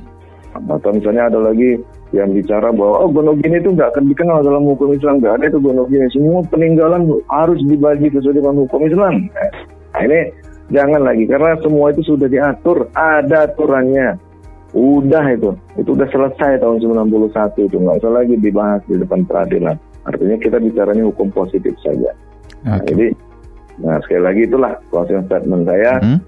[0.72, 1.84] Atau misalnya ada lagi
[2.16, 5.59] yang bicara bahwa oh gonogini itu nggak akan dikenal dalam hukum Islam, nggak ada itu
[5.59, 6.07] gonogini.
[6.16, 9.28] Semua peninggalan harus dibagi sesuai dengan hukum Islam.
[9.91, 10.32] Nah ini
[10.70, 14.18] jangan lagi karena semua itu sudah diatur, ada aturannya.
[14.76, 19.80] Udah itu, itu udah selesai tahun 91 itu nggak usah lagi dibahas di depan peradilan.
[20.03, 22.11] Artinya kita bicaranya hukum positif saja.
[22.11, 22.68] Okay.
[22.68, 23.07] Nah, jadi,
[23.80, 25.95] nah sekali lagi itulah closing statement saya.
[26.03, 26.20] Hmm?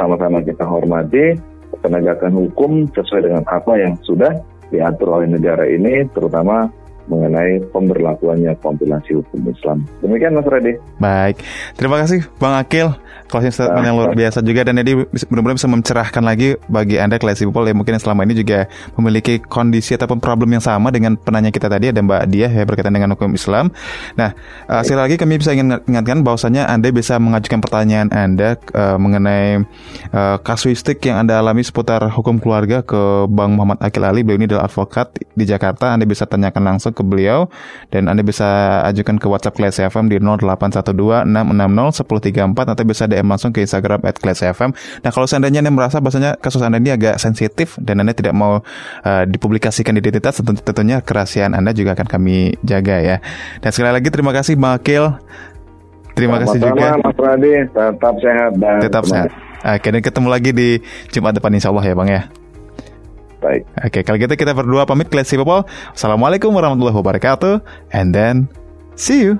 [0.00, 1.36] Sama-sama kita hormati
[1.84, 4.32] penegakan hukum sesuai dengan apa yang sudah
[4.72, 6.72] diatur oleh negara ini, terutama
[7.08, 9.84] mengenai pemberlakuannya kompilasi hukum Islam.
[10.04, 10.76] Demikian Mas Redi.
[11.00, 11.40] Baik,
[11.74, 12.92] terima kasih Bang Akil.
[13.28, 17.44] Closing statement yang luar biasa juga dan ini benar-benar bisa mencerahkan lagi bagi Anda classy
[17.44, 18.64] people yang mungkin selama ini juga
[18.96, 22.96] memiliki kondisi ataupun problem yang sama dengan penanya kita tadi ada Mbak Dia ya berkaitan
[22.96, 23.68] dengan hukum Islam.
[24.16, 24.32] Nah,
[24.64, 29.60] uh, sekali lagi kami bisa ingatkan bahwasanya Anda bisa mengajukan pertanyaan Anda uh, mengenai
[30.08, 34.24] uh, kasuistik yang Anda alami seputar hukum keluarga ke Bang Muhammad Akil Ali.
[34.24, 35.92] Beliau ini adalah advokat di Jakarta.
[35.92, 37.46] Anda bisa tanyakan langsung ke beliau
[37.94, 43.30] dan Anda bisa ajukan ke WhatsApp Class FM di 0812 660 1034 atau bisa DM
[43.30, 44.74] langsung ke Instagram at Class FM.
[45.06, 48.58] Nah kalau seandainya Anda merasa bahasanya kasus Anda ini agak sensitif dan Anda tidak mau
[49.06, 53.16] uh, dipublikasikan identitas, tentu tentunya kerahasiaan Anda juga akan kami jaga ya.
[53.62, 55.14] Dan sekali lagi terima kasih Bang Akil.
[56.18, 56.86] Terima Selamat kasih juga.
[56.98, 59.30] Mas Radi, tetap sehat dan tetap sehat.
[59.58, 60.68] Oke, dan ketemu lagi di
[61.14, 62.26] Jumat depan insya Allah ya Bang ya.
[63.38, 63.62] Baik.
[63.78, 65.62] Oke, kalau gitu kita berdua pamit Classy People.
[65.94, 67.62] Assalamualaikum warahmatullahi wabarakatuh.
[67.94, 68.50] And then,
[68.98, 69.38] see you.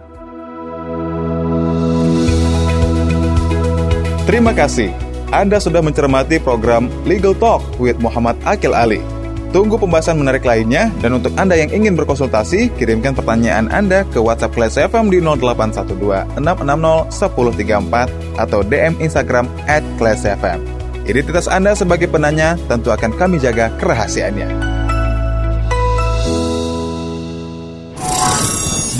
[4.28, 4.92] Terima kasih.
[5.34, 9.02] Anda sudah mencermati program Legal Talk with Muhammad Akil Ali.
[9.48, 14.52] Tunggu pembahasan menarik lainnya dan untuk Anda yang ingin berkonsultasi, kirimkan pertanyaan Anda ke WhatsApp
[14.52, 20.77] Class FM di 0812 660 1034 atau DM Instagram at Class FM.
[21.08, 24.48] Identitas Anda sebagai penanya tentu akan kami jaga kerahasiaannya.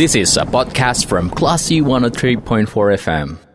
[0.00, 2.64] This is a podcast from Classy 103.4
[2.96, 3.47] FM.